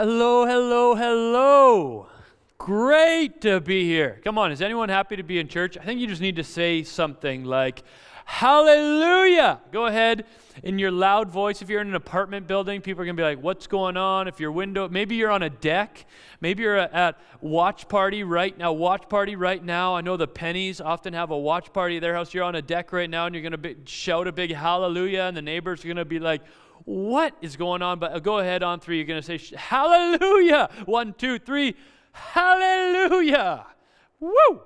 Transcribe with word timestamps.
Hello, 0.00 0.46
hello, 0.46 0.94
hello. 0.94 2.06
Great 2.56 3.40
to 3.40 3.58
be 3.58 3.82
here. 3.82 4.20
Come 4.22 4.38
on, 4.38 4.52
is 4.52 4.62
anyone 4.62 4.88
happy 4.88 5.16
to 5.16 5.24
be 5.24 5.40
in 5.40 5.48
church? 5.48 5.76
I 5.76 5.82
think 5.82 5.98
you 5.98 6.06
just 6.06 6.22
need 6.22 6.36
to 6.36 6.44
say 6.44 6.84
something 6.84 7.42
like, 7.42 7.82
Hallelujah. 8.24 9.58
Go 9.72 9.86
ahead 9.86 10.26
in 10.62 10.78
your 10.78 10.92
loud 10.92 11.30
voice. 11.30 11.62
If 11.62 11.68
you're 11.68 11.80
in 11.80 11.88
an 11.88 11.96
apartment 11.96 12.46
building, 12.46 12.80
people 12.80 13.02
are 13.02 13.06
going 13.06 13.16
to 13.16 13.20
be 13.20 13.24
like, 13.24 13.42
What's 13.42 13.66
going 13.66 13.96
on? 13.96 14.28
If 14.28 14.38
your 14.38 14.52
window, 14.52 14.88
maybe 14.88 15.16
you're 15.16 15.32
on 15.32 15.42
a 15.42 15.50
deck. 15.50 16.06
Maybe 16.40 16.62
you're 16.62 16.78
at 16.78 17.18
watch 17.40 17.88
party 17.88 18.22
right 18.22 18.56
now. 18.56 18.72
Watch 18.72 19.08
party 19.08 19.34
right 19.34 19.64
now. 19.64 19.96
I 19.96 20.00
know 20.02 20.16
the 20.16 20.28
pennies 20.28 20.80
often 20.80 21.12
have 21.12 21.32
a 21.32 21.38
watch 21.38 21.72
party 21.72 21.96
at 21.96 22.02
their 22.02 22.14
house. 22.14 22.32
You're 22.32 22.44
on 22.44 22.54
a 22.54 22.62
deck 22.62 22.92
right 22.92 23.10
now 23.10 23.26
and 23.26 23.34
you're 23.34 23.50
going 23.50 23.60
to 23.60 23.76
shout 23.90 24.28
a 24.28 24.32
big 24.32 24.54
hallelujah, 24.54 25.22
and 25.22 25.36
the 25.36 25.42
neighbors 25.42 25.84
are 25.84 25.88
going 25.88 25.96
to 25.96 26.04
be 26.04 26.20
like, 26.20 26.42
what 26.84 27.34
is 27.40 27.56
going 27.56 27.82
on? 27.82 27.98
But 27.98 28.22
go 28.22 28.38
ahead 28.38 28.62
on 28.62 28.80
three. 28.80 28.96
You're 28.96 29.06
going 29.06 29.22
to 29.22 29.38
say, 29.38 29.56
Hallelujah. 29.56 30.70
One, 30.86 31.14
two, 31.14 31.38
three. 31.38 31.74
Hallelujah. 32.12 33.66
Woo. 34.20 34.62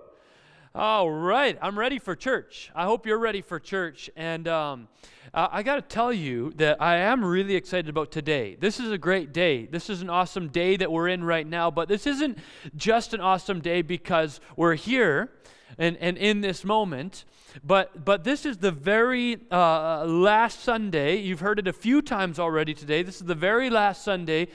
All 0.74 1.10
right. 1.10 1.59
I'm 1.60 1.78
ready 1.78 1.98
for 1.98 2.16
church. 2.16 2.70
I 2.74 2.84
hope 2.84 3.06
you're 3.06 3.19
ready 3.19 3.42
for 3.42 3.60
church. 3.60 4.09
And 4.16 4.48
um, 4.48 4.88
uh, 5.34 5.48
I 5.50 5.62
got 5.62 5.74
to 5.74 5.83
tell 5.83 6.12
you 6.12 6.52
that 6.56 6.80
I 6.80 6.96
am 6.96 7.22
really 7.22 7.56
excited 7.56 7.91
about 7.91 8.10
today. 8.10 8.56
This 8.58 8.80
is 8.80 8.91
a 8.91 8.97
great 8.97 9.34
day. 9.34 9.66
This 9.66 9.91
is 9.91 10.00
an 10.00 10.08
awesome 10.08 10.48
day 10.48 10.77
that 10.77 10.91
we're 10.91 11.08
in 11.08 11.24
right 11.24 11.47
now. 11.47 11.70
But 11.70 11.88
this 11.88 12.06
isn't 12.06 12.38
just 12.74 13.12
an 13.12 13.20
awesome 13.20 13.60
day 13.60 13.83
because 13.83 14.41
we're 14.56 14.74
here 14.74 15.30
and, 15.77 15.98
and 15.98 16.16
in 16.16 16.41
this 16.41 16.64
moment. 16.64 17.27
But, 17.65 18.05
but 18.05 18.24
this 18.24 18.47
is 18.47 18.59
the 18.59 18.70
very 18.70 19.38
uh, 19.51 20.05
last 20.05 20.61
Sunday. 20.61 21.16
You've 21.16 21.41
heard 21.41 21.59
it 21.59 21.69
a 21.69 21.73
few 21.73 22.02
times 22.02 22.38
already 22.38 22.75
today. 22.75 23.02
This 23.02 23.16
is 23.16 23.27
the 23.27 23.34
very 23.34 23.70
last 23.70 24.02
Sunday 24.02 24.48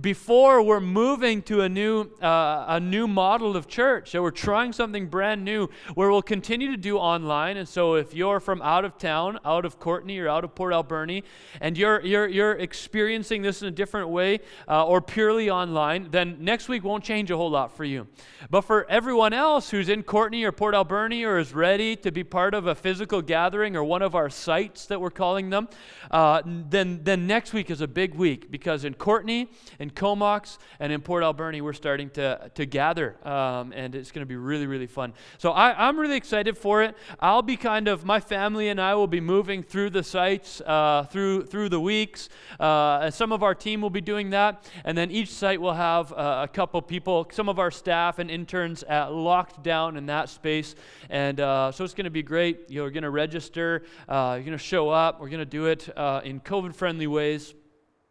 before 0.00 0.62
we're 0.62 0.80
moving 0.80 1.42
to 1.42 1.62
a 1.62 1.68
new, 1.68 2.10
uh, 2.22 2.64
a 2.68 2.80
new 2.80 3.08
model 3.08 3.56
of 3.56 3.66
church. 3.66 4.10
So 4.10 4.22
we're 4.22 4.30
trying 4.30 4.72
something 4.72 5.08
brand 5.08 5.44
new 5.44 5.68
where 5.94 6.10
we'll 6.10 6.22
continue 6.22 6.70
to 6.70 6.76
do 6.76 6.98
online. 6.98 7.56
And 7.56 7.68
so 7.68 7.94
if 7.94 8.14
you're 8.14 8.40
from 8.40 8.62
out 8.62 8.84
of 8.84 8.98
town, 8.98 9.38
out 9.44 9.64
of 9.64 9.78
Courtenay 9.78 10.18
or 10.18 10.28
out 10.28 10.44
of 10.44 10.54
Port 10.54 10.72
Alberni, 10.72 11.24
and 11.60 11.76
you're, 11.76 12.00
you're, 12.04 12.28
you're 12.28 12.52
experiencing 12.52 13.42
this 13.42 13.62
in 13.62 13.68
a 13.68 13.72
different 13.72 14.08
way 14.08 14.40
uh, 14.68 14.86
or 14.86 15.00
purely 15.00 15.50
online, 15.50 16.08
then 16.10 16.36
next 16.40 16.68
week 16.68 16.84
won't 16.84 17.04
change 17.04 17.30
a 17.30 17.36
whole 17.36 17.50
lot 17.50 17.76
for 17.76 17.84
you. 17.84 18.06
But 18.50 18.62
for 18.62 18.88
everyone 18.90 19.32
else 19.32 19.70
who's 19.70 19.88
in 19.88 20.02
Courtenay 20.02 20.44
or 20.44 20.52
Port 20.52 20.74
Alberni 20.74 21.24
or 21.24 21.38
is 21.38 21.54
ready 21.54 21.96
to 21.96 22.12
be 22.12 22.22
part 22.22 22.41
of 22.50 22.66
a 22.66 22.74
physical 22.74 23.22
gathering 23.22 23.76
or 23.76 23.84
one 23.84 24.02
of 24.02 24.14
our 24.14 24.28
sites 24.28 24.86
that 24.86 25.00
we're 25.00 25.10
calling 25.10 25.50
them, 25.50 25.68
uh, 26.10 26.42
then, 26.44 27.00
then 27.04 27.26
next 27.26 27.52
week 27.52 27.70
is 27.70 27.80
a 27.80 27.86
big 27.86 28.14
week 28.14 28.50
because 28.50 28.84
in 28.84 28.94
Courtenay, 28.94 29.46
in 29.78 29.90
Comox 29.90 30.58
and 30.80 30.92
in 30.92 31.00
Port 31.00 31.22
Alberni, 31.22 31.60
we're 31.60 31.72
starting 31.72 32.10
to, 32.10 32.50
to 32.54 32.66
gather, 32.66 33.16
um, 33.26 33.72
and 33.72 33.94
it's 33.94 34.10
going 34.10 34.20
to 34.22 34.26
be 34.26 34.36
really, 34.36 34.66
really 34.66 34.88
fun. 34.88 35.12
So 35.38 35.52
I, 35.52 35.88
am 35.88 35.98
really 35.98 36.16
excited 36.16 36.58
for 36.58 36.82
it. 36.82 36.96
I'll 37.20 37.42
be 37.42 37.56
kind 37.56 37.86
of, 37.86 38.04
my 38.04 38.18
family 38.20 38.68
and 38.68 38.80
I 38.80 38.94
will 38.94 39.06
be 39.06 39.20
moving 39.20 39.62
through 39.62 39.90
the 39.90 40.02
sites 40.02 40.60
uh, 40.66 41.06
through, 41.10 41.46
through 41.46 41.68
the 41.68 41.80
weeks. 41.80 42.28
Uh, 42.58 43.10
some 43.10 43.32
of 43.32 43.42
our 43.42 43.54
team 43.54 43.80
will 43.80 43.90
be 43.90 44.00
doing 44.00 44.30
that, 44.30 44.68
and 44.84 44.98
then 44.98 45.10
each 45.10 45.30
site 45.30 45.60
will 45.60 45.74
have 45.74 46.12
uh, 46.12 46.40
a 46.44 46.48
couple 46.48 46.82
people, 46.82 47.28
some 47.32 47.48
of 47.48 47.58
our 47.58 47.70
staff 47.70 48.18
and 48.18 48.30
interns 48.30 48.82
at 48.84 49.12
locked 49.12 49.62
down 49.62 49.96
in 49.96 50.06
that 50.06 50.28
space. 50.28 50.74
And 51.08 51.40
uh, 51.40 51.72
so 51.72 51.84
it's 51.84 51.94
going 51.94 52.04
to 52.04 52.10
be 52.10 52.22
great. 52.22 52.31
You're 52.68 52.90
going 52.90 53.02
to 53.02 53.10
register, 53.10 53.82
uh, 54.08 54.34
you're 54.36 54.44
going 54.44 54.58
to 54.58 54.64
show 54.64 54.88
up. 54.88 55.20
We're 55.20 55.28
going 55.28 55.40
to 55.40 55.44
do 55.44 55.66
it 55.66 55.88
uh, 55.96 56.20
in 56.24 56.40
COVID 56.40 56.74
friendly 56.74 57.06
ways. 57.06 57.54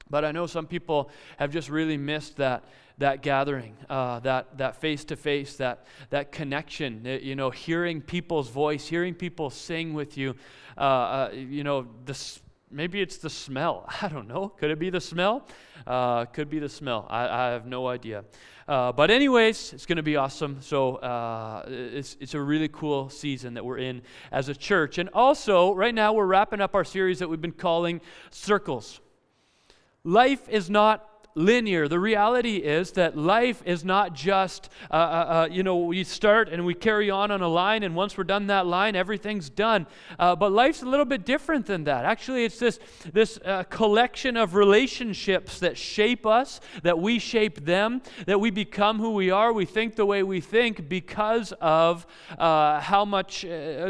But 0.09 0.25
I 0.25 0.31
know 0.31 0.45
some 0.45 0.67
people 0.67 1.09
have 1.37 1.51
just 1.51 1.69
really 1.69 1.97
missed 1.97 2.37
that 2.37 2.65
that 2.97 3.23
gathering, 3.23 3.75
uh, 3.89 4.19
that 4.19 4.57
that 4.57 4.75
face 4.75 5.03
to 5.05 5.15
face, 5.15 5.55
that 5.57 5.85
that 6.09 6.31
connection. 6.31 7.01
Uh, 7.05 7.09
you 7.11 7.35
know, 7.35 7.49
hearing 7.49 8.01
people's 8.01 8.49
voice, 8.49 8.87
hearing 8.87 9.15
people 9.15 9.49
sing 9.49 9.93
with 9.93 10.17
you. 10.17 10.35
Uh, 10.77 10.81
uh, 10.81 11.29
you 11.33 11.63
know, 11.63 11.87
this 12.05 12.41
maybe 12.71 13.01
it's 13.01 13.17
the 13.17 13.29
smell. 13.29 13.87
I 14.01 14.07
don't 14.07 14.27
know. 14.27 14.49
Could 14.49 14.71
it 14.71 14.79
be 14.79 14.89
the 14.89 15.01
smell? 15.01 15.45
Uh, 15.85 16.25
could 16.25 16.49
be 16.49 16.59
the 16.59 16.69
smell. 16.69 17.07
I, 17.09 17.27
I 17.27 17.51
have 17.51 17.65
no 17.65 17.87
idea. 17.87 18.23
Uh, 18.67 18.91
but 18.91 19.11
anyways, 19.11 19.73
it's 19.73 19.85
going 19.85 19.97
to 19.97 20.03
be 20.03 20.15
awesome. 20.15 20.57
So 20.61 20.99
it's 21.67 22.15
it's 22.19 22.33
a 22.35 22.39
really 22.39 22.69
cool 22.69 23.09
season 23.09 23.55
that 23.55 23.65
we're 23.65 23.79
in 23.79 24.01
as 24.31 24.47
a 24.47 24.55
church, 24.55 24.97
and 24.97 25.09
also 25.09 25.73
right 25.73 25.93
now 25.93 26.13
we're 26.13 26.27
wrapping 26.27 26.61
up 26.61 26.75
our 26.75 26.83
series 26.83 27.19
that 27.19 27.27
we've 27.27 27.41
been 27.41 27.51
calling 27.51 27.99
Circles. 28.29 29.01
Life 30.03 30.47
is 30.47 30.69
not 30.69 31.10
linear. 31.35 31.87
The 31.87 31.99
reality 31.99 32.57
is 32.57 32.91
that 32.93 33.17
life 33.17 33.61
is 33.65 33.85
not 33.85 34.13
just, 34.13 34.69
uh, 34.89 34.93
uh, 34.93 34.97
uh, 34.97 35.47
you 35.51 35.63
know, 35.63 35.77
we 35.77 36.03
start 36.03 36.49
and 36.49 36.65
we 36.65 36.73
carry 36.73 37.09
on 37.09 37.31
on 37.31 37.41
a 37.41 37.47
line, 37.47 37.83
and 37.83 37.95
once 37.95 38.17
we're 38.17 38.23
done 38.23 38.47
that 38.47 38.67
line, 38.67 38.95
everything's 38.95 39.49
done. 39.49 39.87
Uh, 40.19 40.35
but 40.35 40.51
life's 40.51 40.81
a 40.81 40.85
little 40.85 41.05
bit 41.05 41.25
different 41.25 41.65
than 41.65 41.85
that. 41.85 42.05
Actually, 42.05 42.45
it's 42.45 42.59
this, 42.59 42.79
this 43.13 43.39
uh, 43.45 43.63
collection 43.63 44.37
of 44.37 44.55
relationships 44.55 45.59
that 45.59 45.77
shape 45.77 46.25
us, 46.25 46.59
that 46.83 46.99
we 46.99 47.19
shape 47.19 47.65
them, 47.65 48.01
that 48.25 48.39
we 48.39 48.49
become 48.49 48.99
who 48.99 49.11
we 49.11 49.31
are, 49.31 49.53
we 49.53 49.65
think 49.65 49.95
the 49.95 50.05
way 50.05 50.23
we 50.23 50.41
think 50.41 50.89
because 50.89 51.53
of 51.61 52.05
uh, 52.37 52.79
how 52.79 53.05
much, 53.05 53.45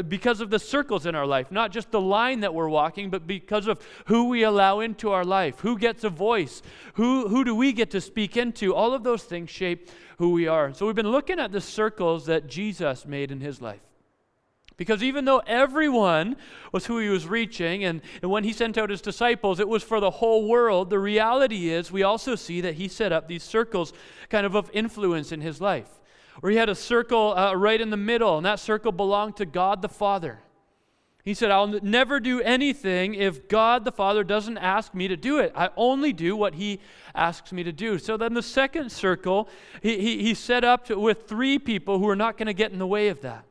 because 0.08 0.40
of 0.40 0.50
the 0.50 0.58
circles 0.58 1.06
in 1.06 1.14
our 1.14 1.26
life. 1.26 1.50
Not 1.50 1.72
just 1.72 1.90
the 1.90 2.00
line 2.00 2.40
that 2.40 2.54
we're 2.54 2.68
walking, 2.68 3.10
but 3.10 3.26
because 3.26 3.66
of 3.66 3.80
who 4.06 4.28
we 4.28 4.42
allow 4.42 4.80
into 4.80 5.10
our 5.10 5.24
life, 5.24 5.60
who 5.60 5.78
gets 5.78 6.04
a 6.04 6.10
voice, 6.10 6.62
who, 6.94 7.28
who 7.32 7.44
do 7.44 7.54
we 7.54 7.72
get 7.72 7.90
to 7.90 8.00
speak 8.00 8.36
into? 8.36 8.74
All 8.74 8.94
of 8.94 9.02
those 9.02 9.24
things 9.24 9.50
shape 9.50 9.90
who 10.18 10.30
we 10.30 10.46
are. 10.46 10.72
So 10.74 10.86
we've 10.86 10.94
been 10.94 11.10
looking 11.10 11.40
at 11.40 11.50
the 11.50 11.60
circles 11.60 12.26
that 12.26 12.46
Jesus 12.46 13.06
made 13.06 13.32
in 13.32 13.40
his 13.40 13.60
life. 13.60 13.80
Because 14.76 15.02
even 15.02 15.24
though 15.24 15.42
everyone 15.46 16.36
was 16.72 16.86
who 16.86 16.98
he 16.98 17.08
was 17.08 17.26
reaching, 17.26 17.84
and, 17.84 18.00
and 18.20 18.30
when 18.30 18.44
he 18.44 18.52
sent 18.52 18.78
out 18.78 18.90
his 18.90 19.00
disciples, 19.00 19.60
it 19.60 19.68
was 19.68 19.82
for 19.82 20.00
the 20.00 20.10
whole 20.10 20.48
world, 20.48 20.90
the 20.90 20.98
reality 20.98 21.68
is 21.70 21.92
we 21.92 22.02
also 22.02 22.34
see 22.34 22.60
that 22.62 22.74
he 22.74 22.88
set 22.88 23.12
up 23.12 23.28
these 23.28 23.42
circles 23.42 23.92
kind 24.28 24.46
of 24.46 24.54
of 24.54 24.70
influence 24.72 25.32
in 25.32 25.40
his 25.40 25.60
life. 25.60 25.88
Where 26.40 26.50
he 26.50 26.58
had 26.58 26.68
a 26.68 26.74
circle 26.74 27.34
uh, 27.36 27.54
right 27.54 27.80
in 27.80 27.90
the 27.90 27.96
middle, 27.96 28.36
and 28.36 28.46
that 28.46 28.60
circle 28.60 28.92
belonged 28.92 29.36
to 29.36 29.46
God 29.46 29.82
the 29.82 29.88
Father. 29.88 30.40
He 31.24 31.34
said, 31.34 31.52
I'll 31.52 31.68
never 31.68 32.18
do 32.18 32.40
anything 32.40 33.14
if 33.14 33.46
God 33.46 33.84
the 33.84 33.92
Father 33.92 34.24
doesn't 34.24 34.58
ask 34.58 34.92
me 34.92 35.06
to 35.06 35.16
do 35.16 35.38
it. 35.38 35.52
I 35.54 35.70
only 35.76 36.12
do 36.12 36.34
what 36.34 36.54
He 36.54 36.80
asks 37.14 37.52
me 37.52 37.62
to 37.62 37.70
do. 37.70 37.98
So 37.98 38.16
then 38.16 38.34
the 38.34 38.42
second 38.42 38.90
circle, 38.90 39.48
he, 39.82 39.98
he, 39.98 40.22
he 40.22 40.34
set 40.34 40.64
up 40.64 40.86
to, 40.86 40.98
with 40.98 41.28
three 41.28 41.60
people 41.60 42.00
who 42.00 42.08
are 42.08 42.16
not 42.16 42.36
going 42.36 42.46
to 42.46 42.54
get 42.54 42.72
in 42.72 42.80
the 42.80 42.86
way 42.86 43.06
of 43.08 43.20
that. 43.20 43.44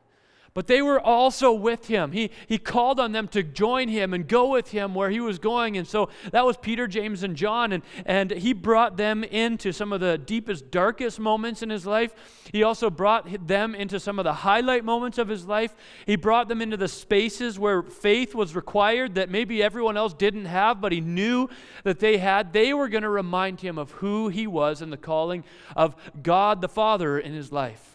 But 0.54 0.66
they 0.66 0.82
were 0.82 1.00
also 1.00 1.50
with 1.52 1.86
him. 1.86 2.12
He, 2.12 2.30
he 2.46 2.58
called 2.58 3.00
on 3.00 3.12
them 3.12 3.26
to 3.28 3.42
join 3.42 3.88
him 3.88 4.12
and 4.12 4.28
go 4.28 4.48
with 4.48 4.70
him 4.70 4.94
where 4.94 5.08
he 5.08 5.18
was 5.18 5.38
going. 5.38 5.78
And 5.78 5.88
so 5.88 6.10
that 6.30 6.44
was 6.44 6.58
Peter, 6.58 6.86
James, 6.86 7.22
and 7.22 7.34
John. 7.34 7.72
And, 7.72 7.82
and 8.04 8.30
he 8.30 8.52
brought 8.52 8.98
them 8.98 9.24
into 9.24 9.72
some 9.72 9.94
of 9.94 10.00
the 10.00 10.18
deepest, 10.18 10.70
darkest 10.70 11.18
moments 11.18 11.62
in 11.62 11.70
his 11.70 11.86
life. 11.86 12.14
He 12.52 12.62
also 12.62 12.90
brought 12.90 13.46
them 13.46 13.74
into 13.74 13.98
some 13.98 14.18
of 14.18 14.24
the 14.24 14.34
highlight 14.34 14.84
moments 14.84 15.16
of 15.16 15.28
his 15.28 15.46
life. 15.46 15.74
He 16.04 16.16
brought 16.16 16.48
them 16.48 16.60
into 16.60 16.76
the 16.76 16.88
spaces 16.88 17.58
where 17.58 17.82
faith 17.82 18.34
was 18.34 18.54
required 18.54 19.14
that 19.14 19.30
maybe 19.30 19.62
everyone 19.62 19.96
else 19.96 20.12
didn't 20.12 20.44
have, 20.44 20.82
but 20.82 20.92
he 20.92 21.00
knew 21.00 21.48
that 21.84 21.98
they 21.98 22.18
had. 22.18 22.52
They 22.52 22.74
were 22.74 22.90
going 22.90 23.04
to 23.04 23.08
remind 23.08 23.62
him 23.62 23.78
of 23.78 23.92
who 23.92 24.28
he 24.28 24.46
was 24.46 24.82
and 24.82 24.92
the 24.92 24.98
calling 24.98 25.44
of 25.74 25.96
God 26.22 26.60
the 26.60 26.68
Father 26.68 27.18
in 27.18 27.32
his 27.32 27.52
life. 27.52 27.91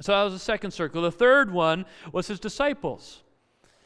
So 0.00 0.12
that 0.12 0.24
was 0.24 0.34
the 0.34 0.38
second 0.38 0.72
circle. 0.72 1.02
The 1.02 1.10
third 1.10 1.50
one 1.50 1.86
was 2.12 2.26
his 2.26 2.38
disciples. 2.38 3.22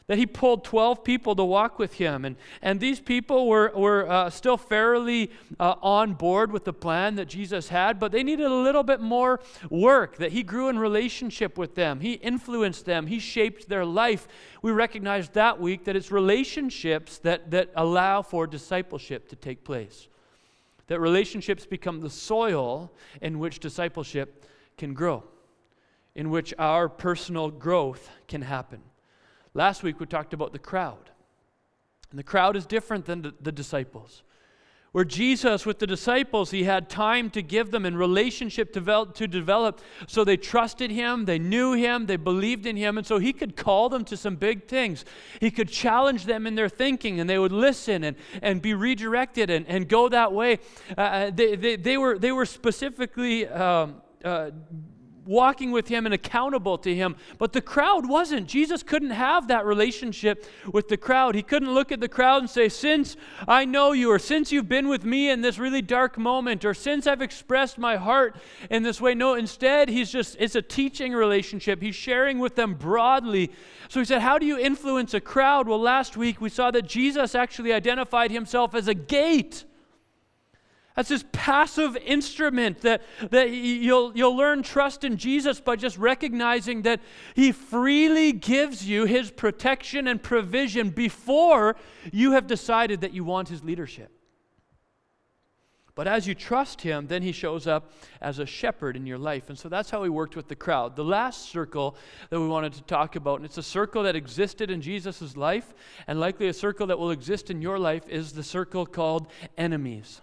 That 0.09 0.19
he 0.19 0.26
pulled 0.26 0.65
12 0.65 1.04
people 1.04 1.37
to 1.37 1.44
walk 1.44 1.78
with 1.78 1.94
him. 1.94 2.25
And, 2.25 2.34
and 2.62 2.81
these 2.81 2.98
people 2.98 3.47
were, 3.47 3.71
were 3.76 4.10
uh, 4.10 4.28
still 4.28 4.56
fairly 4.56 5.31
uh, 5.60 5.76
on 5.81 6.15
board 6.15 6.50
with 6.50 6.65
the 6.65 6.72
plan 6.72 7.14
that 7.14 7.26
Jesus 7.26 7.69
had, 7.69 8.00
but 8.00 8.11
they 8.11 8.25
needed 8.25 8.46
a 8.46 8.55
little 8.55 8.82
bit 8.82 9.00
more 9.00 9.38
work. 9.70 10.17
That 10.17 10.32
he 10.32 10.43
grew 10.43 10.69
in 10.69 10.81
relationship 10.81 11.56
with 11.56 11.76
them, 11.76 12.00
he 12.00 12.14
influenced 12.14 12.87
them, 12.87 13.06
he 13.06 13.20
shaped 13.20 13.69
their 13.69 13.85
life. 13.85 14.26
We 14.62 14.73
recognized 14.73 15.35
that 15.35 15.61
week 15.61 15.85
that 15.85 15.94
it's 15.94 16.11
relationships 16.11 17.19
that, 17.19 17.52
that 17.52 17.70
allow 17.76 18.23
for 18.23 18.49
discipleship 18.49 19.29
to 19.29 19.37
take 19.37 19.62
place. 19.62 20.08
That 20.88 20.99
relationships 20.99 21.67
become 21.67 22.00
the 22.00 22.11
soil 22.11 22.90
in 23.23 23.38
which 23.38 23.61
discipleship 23.61 24.44
can 24.76 24.93
grow 24.93 25.23
in 26.15 26.31
which 26.31 26.53
our 26.59 26.89
personal 26.89 27.51
growth 27.51 28.11
can 28.29 28.43
happen. 28.43 28.81
Last 29.55 29.83
week 29.83 30.01
we 30.01 30.07
talked 30.07 30.35
about 30.35 30.53
the 30.53 30.59
crowd. 30.59 31.11
And 32.11 32.19
the 32.19 32.25
crowd 32.25 32.57
is 32.57 32.67
different 32.67 33.07
than 33.07 33.23
the, 33.23 33.35
the 33.41 33.53
disciples. 33.53 34.23
Where 34.93 35.05
Jesus, 35.05 35.65
with 35.65 35.79
the 35.79 35.87
disciples, 35.87 36.51
he 36.51 36.65
had 36.65 36.91
time 36.91 37.31
to 37.31 37.43
give 37.43 37.71
them 37.71 37.87
and 37.87 37.97
relationship 37.97 38.73
develop, 38.73 39.15
to 39.15 39.29
develop. 39.29 39.81
So 40.09 40.25
they 40.25 40.37
trusted 40.37 40.91
him, 40.91 41.27
they 41.27 41.39
knew 41.39 41.75
him, 41.75 42.07
they 42.07 42.17
believed 42.17 42.67
in 42.67 42.77
him, 42.77 42.99
and 42.99 43.07
so 43.07 43.19
he 43.19 43.33
could 43.33 43.57
call 43.57 43.89
them 43.89 44.05
to 44.07 44.17
some 44.17 44.35
big 44.35 44.67
things. 44.67 45.05
He 45.39 45.53
could 45.53 45.69
challenge 45.69 46.25
them 46.25 46.45
in 46.45 46.57
their 46.57 46.69
thinking, 46.69 47.21
and 47.21 47.31
they 47.31 47.39
would 47.39 47.53
listen 47.53 48.03
and, 48.03 48.17
and 48.43 48.61
be 48.61 48.75
redirected 48.75 49.49
and, 49.49 49.65
and 49.69 49.89
go 49.89 50.09
that 50.09 50.33
way. 50.33 50.59
Uh, 50.99 51.01
uh 51.01 51.31
they, 51.31 51.55
they, 51.55 51.77
they, 51.77 51.97
were, 51.97 52.19
they 52.19 52.33
were 52.33 52.47
specifically. 52.47 53.47
Um, 53.47 54.03
uh, 54.25 54.51
walking 55.31 55.71
with 55.71 55.87
him 55.87 56.06
and 56.06 56.15
accountable 56.15 56.77
to 56.77 56.93
him. 56.93 57.15
But 57.38 57.53
the 57.53 57.61
crowd 57.62 58.09
wasn't. 58.09 58.49
Jesus 58.49 58.82
couldn't 58.82 59.11
have 59.11 59.47
that 59.49 59.65
relationship 59.65 60.44
with 60.73 60.88
the 60.88 60.97
crowd. 60.97 61.37
He 61.37 61.43
couldn't 61.43 61.73
look 61.73 61.93
at 61.93 62.00
the 62.00 62.09
crowd 62.09 62.43
and 62.43 62.50
say, 62.50 62.69
Since 62.69 63.17
I 63.47 63.65
know 63.65 63.93
you, 63.93 64.11
or 64.11 64.19
since 64.19 64.50
you've 64.50 64.69
been 64.69 64.88
with 64.88 65.05
me 65.05 65.31
in 65.31 65.41
this 65.41 65.59
really 65.59 65.82
dark 65.82 66.19
moment, 66.19 66.65
or 66.65 66.75
since 66.75 67.06
I've 67.06 67.23
expressed 67.23 67.79
my 67.79 67.97
heart 67.97 68.37
in 68.71 68.82
this 68.82 69.00
way. 69.00 69.15
No, 69.15 69.35
instead, 69.35 69.88
he's 69.88 70.11
just, 70.11 70.37
it's 70.41 70.56
a 70.56 70.62
teaching 70.62 71.12
relationship. 71.12 71.81
He's 71.81 71.94
sharing 71.94 72.41
with 72.41 72.56
them 72.56 72.75
broadly. 72.75 73.53
So 73.88 74.00
he 74.00 74.06
said, 74.06 74.23
How 74.23 74.37
do 74.37 74.47
you 74.47 74.59
influence 74.59 75.15
a 75.15 75.21
crowd? 75.21 75.69
Well, 75.69 75.81
last 75.81 76.17
week 76.17 76.41
we 76.41 76.49
saw 76.49 76.73
that 76.73 76.87
Jesus 76.87 77.37
actually 77.37 77.73
identified 77.73 78.33
himself 78.33 78.75
as 78.75 78.88
a 78.88 78.94
gate. 78.94 79.65
That's 81.00 81.08
this 81.08 81.25
passive 81.32 81.97
instrument 81.97 82.82
that, 82.82 83.00
that 83.31 83.49
you'll, 83.49 84.14
you'll 84.14 84.37
learn 84.37 84.62
trust 84.62 85.02
in 85.02 85.17
Jesus 85.17 85.58
by 85.58 85.76
just 85.76 85.97
recognizing 85.97 86.82
that 86.82 87.00
He 87.35 87.52
freely 87.52 88.32
gives 88.32 88.87
you 88.87 89.06
His 89.06 89.31
protection 89.31 90.06
and 90.06 90.23
provision 90.23 90.91
before 90.91 91.76
you 92.12 92.32
have 92.32 92.47
decided 92.47 93.00
that 93.00 93.14
you 93.14 93.25
want 93.25 93.49
His 93.49 93.64
leadership. 93.64 94.12
But 95.94 96.06
as 96.06 96.26
you 96.26 96.35
trust 96.35 96.82
Him, 96.82 97.06
then 97.06 97.23
He 97.23 97.32
shows 97.32 97.67
up 97.67 97.93
as 98.20 98.38
a 98.38 98.44
shepherd 98.44 98.94
in 98.94 99.06
your 99.06 99.17
life. 99.17 99.49
And 99.49 99.58
so 99.58 99.70
that's 99.70 99.88
how 99.88 100.02
He 100.02 100.11
worked 100.11 100.37
with 100.37 100.49
the 100.49 100.55
crowd. 100.55 100.97
The 100.97 101.02
last 101.02 101.49
circle 101.49 101.97
that 102.29 102.38
we 102.38 102.47
wanted 102.47 102.75
to 102.75 102.82
talk 102.82 103.17
about, 103.17 103.37
and 103.37 103.47
it's 103.47 103.56
a 103.56 103.62
circle 103.62 104.02
that 104.02 104.17
existed 104.17 104.70
in 104.70 104.82
Jesus' 104.82 105.35
life, 105.35 105.73
and 106.06 106.20
likely 106.20 106.49
a 106.49 106.52
circle 106.52 106.87
that 106.88 106.99
will 106.99 107.11
exist 107.11 107.50
in 107.50 107.62
your 107.62 107.79
life, 107.79 108.06
is 108.06 108.35
the 108.35 108.43
circle 108.43 108.85
called 108.85 109.29
enemies. 109.56 110.20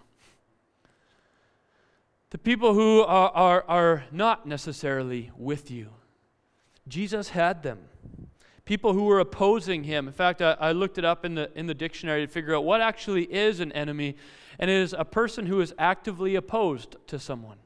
The 2.29 2.37
people 2.37 2.73
who 2.73 3.03
are, 3.03 3.31
are, 3.31 3.65
are 3.69 4.03
not 4.11 4.45
necessarily 4.45 5.31
with 5.37 5.71
you. 5.71 5.91
Jesus 6.87 7.29
had 7.29 7.63
them. 7.63 7.79
People 8.65 8.91
who 8.91 9.05
were 9.05 9.21
opposing 9.21 9.85
him. 9.85 10.07
In 10.07 10.13
fact, 10.13 10.41
I, 10.41 10.57
I 10.59 10.71
looked 10.73 10.97
it 10.97 11.05
up 11.05 11.23
in 11.23 11.35
the, 11.35 11.49
in 11.57 11.67
the 11.67 11.73
dictionary 11.73 12.25
to 12.25 12.31
figure 12.31 12.53
out 12.53 12.65
what 12.65 12.81
actually 12.81 13.23
is 13.23 13.61
an 13.61 13.71
enemy, 13.71 14.17
and 14.59 14.69
it 14.69 14.75
is 14.75 14.93
a 14.97 15.05
person 15.05 15.45
who 15.45 15.61
is 15.61 15.73
actively 15.79 16.35
opposed 16.35 16.97
to 17.07 17.17
someone. 17.17 17.57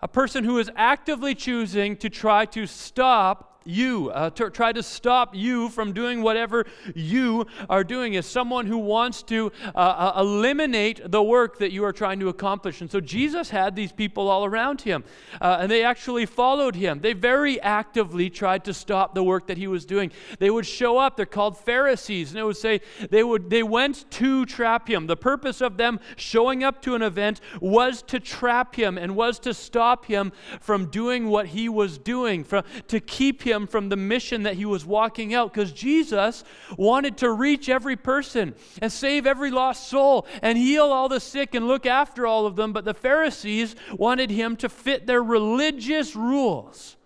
A 0.00 0.08
person 0.08 0.44
who 0.44 0.58
is 0.58 0.70
actively 0.76 1.34
choosing 1.34 1.96
to 1.96 2.08
try 2.08 2.44
to 2.46 2.68
stop 2.68 3.49
you, 3.64 4.10
uh, 4.10 4.30
try 4.30 4.72
to 4.72 4.82
stop 4.82 5.34
you 5.34 5.68
from 5.68 5.92
doing 5.92 6.22
whatever 6.22 6.64
you 6.94 7.46
are 7.68 7.84
doing, 7.84 8.14
is 8.14 8.26
someone 8.26 8.66
who 8.66 8.78
wants 8.78 9.22
to 9.24 9.52
uh, 9.74 9.78
uh, 9.78 10.12
eliminate 10.18 11.00
the 11.10 11.22
work 11.22 11.58
that 11.58 11.70
you 11.70 11.84
are 11.84 11.92
trying 11.92 12.20
to 12.20 12.28
accomplish. 12.28 12.80
And 12.80 12.90
so 12.90 13.00
Jesus 13.00 13.50
had 13.50 13.76
these 13.76 13.92
people 13.92 14.28
all 14.28 14.44
around 14.44 14.80
him, 14.80 15.04
uh, 15.40 15.58
and 15.60 15.70
they 15.70 15.84
actually 15.84 16.26
followed 16.26 16.74
him. 16.74 17.00
They 17.00 17.12
very 17.12 17.60
actively 17.60 18.30
tried 18.30 18.64
to 18.64 18.74
stop 18.74 19.14
the 19.14 19.22
work 19.22 19.46
that 19.48 19.58
he 19.58 19.66
was 19.66 19.84
doing. 19.84 20.10
They 20.38 20.50
would 20.50 20.66
show 20.66 20.96
up, 20.96 21.16
they're 21.16 21.26
called 21.26 21.58
Pharisees, 21.58 22.30
and 22.30 22.38
it 22.38 22.44
would 22.44 22.56
say 22.56 22.80
they, 23.10 23.22
would, 23.22 23.50
they 23.50 23.62
went 23.62 24.10
to 24.12 24.46
trap 24.46 24.88
him. 24.88 25.06
The 25.06 25.16
purpose 25.16 25.60
of 25.60 25.76
them 25.76 26.00
showing 26.16 26.64
up 26.64 26.80
to 26.82 26.94
an 26.94 27.02
event 27.02 27.40
was 27.60 28.02
to 28.02 28.20
trap 28.20 28.74
him 28.74 28.96
and 28.96 29.14
was 29.14 29.38
to 29.40 29.52
stop 29.52 30.06
him 30.06 30.32
from 30.60 30.86
doing 30.86 31.28
what 31.28 31.48
he 31.48 31.68
was 31.68 31.98
doing, 31.98 32.42
from, 32.42 32.64
to 32.88 33.00
keep 33.00 33.42
him 33.42 33.49
him 33.50 33.66
from 33.66 33.88
the 33.88 33.96
mission 33.96 34.44
that 34.44 34.54
he 34.54 34.64
was 34.64 34.84
walking 34.84 35.34
out 35.34 35.52
because 35.52 35.72
Jesus 35.72 36.44
wanted 36.76 37.16
to 37.18 37.30
reach 37.30 37.68
every 37.68 37.96
person 37.96 38.54
and 38.80 38.90
save 38.90 39.26
every 39.26 39.50
lost 39.50 39.88
soul 39.88 40.26
and 40.42 40.56
heal 40.56 40.84
all 40.84 41.08
the 41.08 41.20
sick 41.20 41.54
and 41.54 41.66
look 41.66 41.86
after 41.86 42.26
all 42.26 42.46
of 42.46 42.56
them. 42.56 42.72
But 42.72 42.84
the 42.84 42.94
Pharisees 42.94 43.76
wanted 43.96 44.30
him 44.30 44.56
to 44.56 44.68
fit 44.68 45.06
their 45.06 45.22
religious 45.22 46.14
rules. 46.14 46.96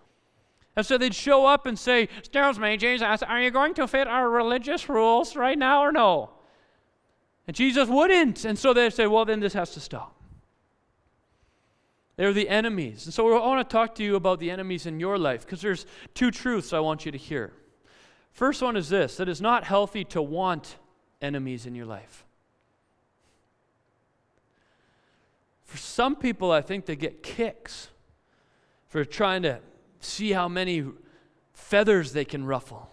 And 0.75 0.85
so 0.85 0.97
they'd 0.97 1.15
show 1.15 1.45
up 1.45 1.65
and 1.65 1.79
say, 1.79 2.09
Excuse 2.17 2.59
me, 2.59 2.77
Jesus, 2.77 3.23
are 3.23 3.41
you 3.41 3.51
going 3.51 3.73
to 3.75 3.87
fit 3.87 4.07
our 4.07 4.29
religious 4.29 4.89
rules 4.89 5.35
right 5.35 5.57
now 5.57 5.81
or 5.81 5.91
no? 5.91 6.31
And 7.47 7.55
Jesus 7.55 7.87
wouldn't. 7.87 8.43
And 8.43 8.59
so 8.59 8.73
they'd 8.73 8.93
say, 8.93 9.07
Well, 9.07 9.25
then 9.25 9.39
this 9.39 9.53
has 9.53 9.71
to 9.71 9.79
stop. 9.79 10.15
They're 12.17 12.33
the 12.33 12.49
enemies. 12.49 13.05
And 13.05 13.13
so 13.13 13.27
I 13.35 13.45
want 13.45 13.67
to 13.67 13.73
talk 13.73 13.95
to 13.95 14.03
you 14.03 14.15
about 14.15 14.39
the 14.39 14.49
enemies 14.49 14.85
in 14.85 14.99
your 14.99 15.17
life 15.17 15.45
because 15.45 15.61
there's 15.61 15.85
two 16.13 16.31
truths 16.31 16.71
I 16.71 16.79
want 16.79 17.05
you 17.05 17.11
to 17.11 17.17
hear. 17.17 17.51
First 18.31 18.61
one 18.61 18.77
is 18.77 18.89
this 18.89 19.17
that 19.17 19.29
it's 19.29 19.41
not 19.41 19.63
healthy 19.63 20.03
to 20.05 20.21
want 20.21 20.77
enemies 21.21 21.65
in 21.65 21.75
your 21.75 21.85
life. 21.85 22.25
For 25.63 25.77
some 25.77 26.15
people, 26.15 26.51
I 26.51 26.61
think 26.61 26.85
they 26.85 26.95
get 26.95 27.21
kicks 27.21 27.89
for 28.87 29.03
trying 29.03 29.41
to 29.41 29.59
see 29.99 30.31
how 30.31 30.47
many 30.47 30.85
feathers 31.53 32.13
they 32.13 32.23
can 32.23 32.45
ruffle. 32.45 32.89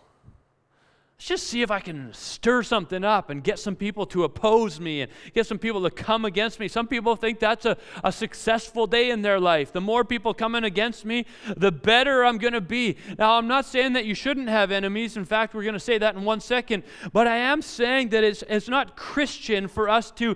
Just 1.25 1.47
see 1.47 1.63
if 1.63 1.71
I 1.71 1.79
can 1.79 2.13
stir 2.13 2.65
something 2.65 3.05
up 3.05 3.31
and 3.31 3.45
get 3.45 3.61
some 3.61 3.77
people 3.77 4.07
to 4.07 4.25
oppose 4.25 4.81
me 4.81 5.03
and 5.03 5.13
get 5.35 5.47
some 5.47 5.57
people 5.57 5.81
to 5.85 5.91
come 5.91 6.25
against 6.25 6.59
me. 6.59 6.67
Some 6.67 6.89
people 6.89 7.15
think 7.15 7.39
that's 7.39 7.65
a, 7.65 7.77
a 8.03 8.11
successful 8.11 8.89
day 8.89 9.11
in 9.11 9.23
their 9.23 9.39
life. 9.39 9.73
The 9.73 9.81
more 9.81 10.05
people 10.05 10.35
coming 10.35 10.65
against 10.65 11.05
me, 11.05 11.27
the 11.57 11.71
better 11.71 12.25
I'm 12.25 12.39
going 12.39 12.55
to 12.55 12.61
be. 12.61 12.97
Now, 13.21 13.39
I'm 13.39 13.47
not 13.47 13.67
saying 13.67 13.93
that 13.93 14.05
you 14.05 14.17
shouldn't 14.17 14.49
have 14.49 14.73
enemies. 14.73 15.17
In 15.17 15.25
fact, 15.25 15.55
we're 15.55 15.63
going 15.63 15.75
to 15.75 15.81
say 15.81 15.97
that 15.97 16.17
in 16.17 16.25
one 16.25 16.41
second. 16.41 16.83
But 17.13 17.29
I 17.29 17.37
am 17.37 17.63
saying 17.63 18.09
that 18.09 18.25
it's, 18.25 18.43
it's 18.49 18.69
not 18.69 18.97
Christian 18.97 19.69
for 19.69 19.89
us 19.89 20.11
to, 20.13 20.35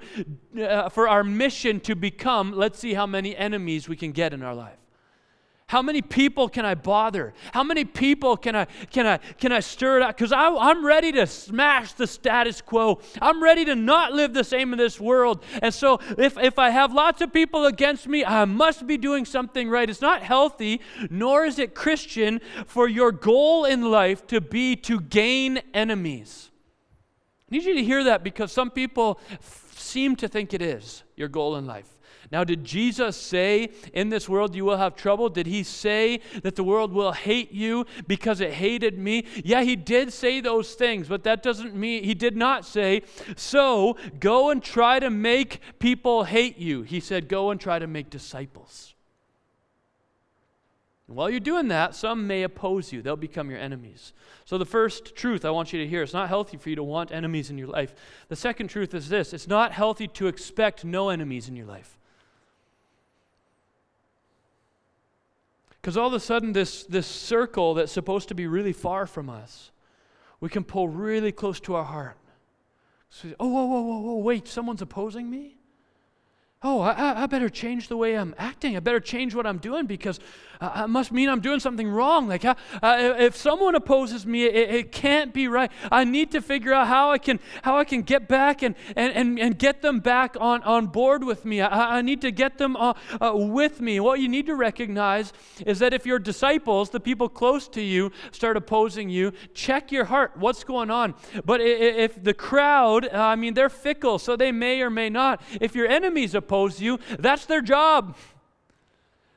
uh, 0.61 0.89
for 0.89 1.09
our 1.09 1.25
mission 1.25 1.81
to 1.81 1.97
become, 1.97 2.53
let's 2.53 2.79
see 2.79 2.95
how 2.95 3.07
many 3.07 3.37
enemies 3.37 3.89
we 3.89 3.97
can 3.97 4.13
get 4.13 4.33
in 4.33 4.41
our 4.45 4.55
life. 4.55 4.79
How 5.69 5.83
many 5.83 6.01
people 6.01 6.49
can 6.49 6.65
I 6.65 6.77
bother? 6.77 7.35
How 7.53 7.65
many 7.65 7.85
people 7.85 8.37
can 8.37 8.55
I 8.55 8.67
can 8.93 9.05
I 9.05 9.17
can 9.17 9.51
I 9.51 9.59
stir 9.59 9.97
it 9.97 10.03
up? 10.05 10.17
Because 10.17 10.33
I'm 10.33 10.87
ready 10.87 11.11
to 11.11 11.27
smash 11.27 11.93
the 11.93 12.07
status 12.07 12.61
quo. 12.61 13.01
I'm 13.21 13.43
ready 13.43 13.65
to 13.65 13.75
not 13.75 14.13
live 14.13 14.33
the 14.33 14.45
same 14.45 14.73
in 14.73 14.79
this 14.79 15.01
world. 15.01 15.43
And 15.61 15.75
so 15.75 15.99
if, 16.19 16.39
if 16.39 16.61
I 16.61 16.71
have 16.71 16.93
lots 16.93 17.21
of 17.21 17.33
people 17.33 17.67
against 17.67 18.07
me, 18.07 18.25
I 18.25 18.45
must 18.45 18.87
be 18.87 18.97
doing 18.97 19.25
something 19.25 19.69
right. 19.69 19.91
It's 19.91 20.01
not 20.01 20.23
healthy, 20.23 20.83
nor 21.11 21.45
is 21.45 21.59
it 21.59 21.75
Christian 21.75 22.41
for 22.67 22.87
your 22.89 23.11
goal 23.11 23.65
in 23.65 23.91
life 23.91 24.25
to 24.29 24.41
be 24.41 24.77
to 24.77 25.01
gain 25.01 25.61
enemies. 25.75 26.53
I 27.51 27.57
need 27.57 27.65
you 27.65 27.75
to 27.75 27.83
hear 27.83 28.05
that 28.05 28.23
because 28.23 28.53
some 28.53 28.71
people 28.71 29.19
f- 29.33 29.75
seem 29.77 30.15
to 30.17 30.29
think 30.29 30.55
it 30.55 30.63
is 30.63 31.03
your 31.17 31.29
goal 31.29 31.57
in 31.57 31.67
life. 31.67 31.96
Now, 32.33 32.45
did 32.45 32.65
Jesus 32.65 33.17
say, 33.17 33.71
In 33.93 34.09
this 34.09 34.29
world 34.29 34.55
you 34.55 34.65
will 34.65 34.77
have 34.77 34.97
trouble? 34.97 35.29
Did 35.29 35.47
he 35.47 35.63
say 35.63 36.21
that 36.43 36.57
the 36.57 36.65
world 36.65 36.93
will 36.93 37.13
hate 37.13 37.53
you 37.53 37.87
because 38.07 38.41
it 38.41 38.53
hated 38.53 38.99
me? 38.99 39.27
Yeah, 39.45 39.63
he 39.63 39.77
did 39.77 40.13
say 40.13 40.41
those 40.41 40.75
things, 40.75 41.09
but 41.09 41.25
that 41.25 41.43
doesn't 41.43 41.75
mean, 41.75 42.05
he 42.05 42.15
did 42.15 42.37
not 42.37 42.65
say, 42.65 43.03
So 43.37 43.97
go 44.19 44.51
and 44.51 44.63
try 44.63 44.99
to 44.99 45.11
make 45.11 45.61
people 45.79 46.25
hate 46.25 46.59
you. 46.59 46.83
He 46.83 47.01
said, 47.01 47.29
Go 47.29 47.51
and 47.51 47.61
try 47.61 47.79
to 47.79 47.87
make 47.87 48.11
disciples. 48.11 48.95
And 51.09 51.17
while 51.17 51.31
you're 51.31 51.39
doing 51.39 51.69
that, 51.69 51.95
some 51.95 52.27
may 52.27 52.43
oppose 52.43 52.93
you, 52.93 53.01
they'll 53.01 53.15
become 53.15 53.49
your 53.49 53.61
enemies. 53.61 54.13
So, 54.45 54.59
the 54.59 54.65
first 54.65 55.15
truth 55.15 55.45
I 55.45 55.51
want 55.51 55.73
you 55.73 55.79
to 55.79 55.87
hear 55.87 56.03
it's 56.03 56.13
not 56.13 56.29
healthy 56.29 56.57
for 56.57 56.69
you 56.69 56.77
to 56.77 56.83
want 56.83 57.13
enemies 57.13 57.51
in 57.51 57.59
your 57.59 57.69
life. 57.69 57.95
The 58.29 58.37
second 58.37 58.69
truth 58.69 58.95
is 58.95 59.09
this 59.09 59.33
it's 59.33 59.47
not 59.47 59.73
healthy 59.73 60.09
to 60.09 60.27
expect 60.27 60.85
no 60.85 61.11
enemies 61.11 61.49
in 61.49 61.55
your 61.55 61.67
life. 61.67 61.97
Because 65.87 65.97
all 65.97 66.09
of 66.09 66.15
a 66.15 66.19
sudden, 66.19 66.53
this, 66.53 66.83
this 66.83 67.07
circle 67.07 67.75
that's 67.75 67.93
supposed 67.93 68.27
to 68.31 68.35
be 68.35 68.49
really 68.49 68.73
far 68.73 69.07
from 69.07 69.31
us, 69.31 69.71
we 70.41 70.49
can 70.49 70.65
pull 70.65 70.89
really 70.89 71.31
close 71.31 71.61
to 71.61 71.77
our 71.77 71.85
heart. 71.85 72.17
So, 73.09 73.29
oh, 73.39 73.47
whoa, 73.47 73.67
whoa, 73.67 73.81
whoa, 73.83 73.99
whoa, 74.01 74.17
wait, 74.17 74.49
someone's 74.49 74.83
opposing 74.83 75.31
me? 75.31 75.59
Oh, 76.63 76.81
I, 76.81 77.25
I 77.25 77.27
better 77.27 77.51
change 77.51 77.89
the 77.89 77.99
way 77.99 78.17
I'm 78.17 78.35
acting. 78.39 78.79
I 78.79 78.81
better 78.81 78.99
change 78.99 79.35
what 79.35 79.47
I'm 79.47 79.59
doing 79.59 79.85
because 79.85 80.19
uh, 80.59 80.85
it 80.85 80.89
must 80.89 81.13
mean 81.13 81.29
I'm 81.29 81.41
doing 81.41 81.61
something 81.61 81.87
wrong. 81.87 82.29
Like, 82.29 82.47
if 82.83 83.37
someone 83.37 83.75
opposes 83.75 84.25
me, 84.25 84.45
it, 84.45 84.75
it, 84.75 84.93
can't 84.93 85.35
be 85.35 85.49
right. 85.49 85.71
I 85.93 86.05
need 86.05 86.31
to 86.31 86.41
figure 86.41 86.73
out 86.73 86.87
how 86.87 87.11
I 87.11 87.19
can 87.19 87.41
how 87.61 87.77
I 87.77 87.85
can 87.85 88.01
get 88.01 88.27
back 88.27 88.63
and 88.63 88.75
and, 88.97 89.13
and, 89.13 89.39
and 89.39 89.59
get 89.59 89.83
them 89.83 90.01
back 90.01 90.35
on, 90.41 90.63
on 90.63 90.87
board 90.87 91.25
with 91.25 91.45
me. 91.45 91.61
I, 91.61 91.99
I 91.99 92.01
need 92.01 92.23
to 92.23 92.31
get 92.31 92.57
them 92.57 92.75
uh, 92.75 92.95
uh, 93.21 93.33
with 93.35 93.83
me. 93.83 94.01
What 94.01 94.21
you 94.21 94.29
need 94.29 94.47
to 94.47 94.57
recognize 94.57 95.35
is 95.67 95.79
that 95.81 95.93
if 95.93 96.07
your 96.07 96.19
disciples, 96.19 96.89
the 96.89 97.01
people 97.01 97.29
close 97.29 97.69
to 97.69 97.83
you, 97.83 98.13
start 98.33 98.57
opposing 98.57 99.11
you, 99.11 99.33
check 99.53 99.93
your 99.93 100.07
heart. 100.07 100.33
What's 100.39 100.65
going 100.65 100.91
on? 100.91 101.17
But 101.45 101.61
if 101.61 102.23
the 102.25 102.33
crowd, 102.33 103.07
I 103.11 103.37
mean, 103.37 103.53
they're 103.53 103.69
fickle, 103.69 104.19
so 104.19 104.37
they 104.37 104.53
may 104.53 104.81
or 104.81 104.89
may 104.89 105.11
not. 105.11 105.43
If 105.61 105.75
your 105.75 105.87
enemies 105.87 106.35
oppose 106.35 106.46
you, 106.81 106.99
that's 107.19 107.47
their 107.47 107.61
job. 107.61 108.17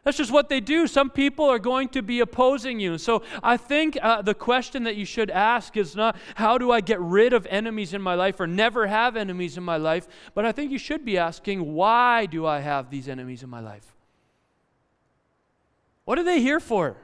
That's 0.04 0.18
just 0.18 0.32
what 0.32 0.50
they 0.50 0.62
do. 0.62 0.88
Some 0.88 1.10
people 1.10 1.46
are 1.46 1.60
going 1.60 1.90
to 1.90 2.02
be 2.02 2.22
opposing 2.22 2.80
you. 2.80 2.98
So 2.98 3.22
I 3.44 3.58
think 3.58 3.98
uh, 4.02 4.22
the 4.22 4.34
question 4.34 4.84
that 4.84 4.96
you 4.96 5.06
should 5.06 5.30
ask 5.30 5.76
is 5.76 5.96
not 5.96 6.16
how 6.36 6.58
do 6.58 6.72
I 6.72 6.82
get 6.82 7.00
rid 7.02 7.34
of 7.34 7.46
enemies 7.48 7.94
in 7.94 8.02
my 8.02 8.16
life 8.16 8.40
or 8.40 8.48
never 8.48 8.88
have 8.88 9.18
enemies 9.18 9.58
in 9.58 9.64
my 9.64 9.78
life, 9.78 10.08
but 10.34 10.46
I 10.46 10.52
think 10.52 10.72
you 10.72 10.80
should 10.80 11.04
be 11.04 11.18
asking 11.18 11.74
why 11.74 12.26
do 12.26 12.46
I 12.46 12.60
have 12.60 12.90
these 12.90 13.10
enemies 13.10 13.44
in 13.44 13.50
my 13.50 13.60
life? 13.60 13.94
What 16.06 16.18
are 16.18 16.24
they 16.24 16.42
here 16.42 16.60
for? 16.60 16.98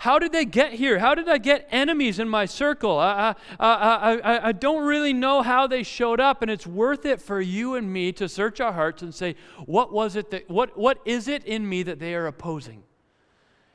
How 0.00 0.18
did 0.18 0.32
they 0.32 0.46
get 0.46 0.72
here? 0.72 0.98
How 0.98 1.14
did 1.14 1.28
I 1.28 1.36
get 1.36 1.68
enemies 1.70 2.18
in 2.18 2.26
my 2.26 2.46
circle? 2.46 2.98
I, 2.98 3.34
I, 3.58 4.18
I, 4.24 4.48
I, 4.48 4.52
don't 4.52 4.86
really 4.86 5.12
know 5.12 5.42
how 5.42 5.66
they 5.66 5.82
showed 5.82 6.20
up, 6.20 6.40
and 6.40 6.50
it's 6.50 6.66
worth 6.66 7.04
it 7.04 7.20
for 7.20 7.38
you 7.38 7.74
and 7.74 7.92
me 7.92 8.10
to 8.12 8.26
search 8.26 8.62
our 8.62 8.72
hearts 8.72 9.02
and 9.02 9.14
say, 9.14 9.36
what 9.66 9.92
was 9.92 10.16
it 10.16 10.30
that, 10.30 10.48
what, 10.48 10.78
what 10.78 11.02
is 11.04 11.28
it 11.28 11.44
in 11.44 11.68
me 11.68 11.82
that 11.82 11.98
they 11.98 12.14
are 12.14 12.26
opposing? 12.26 12.82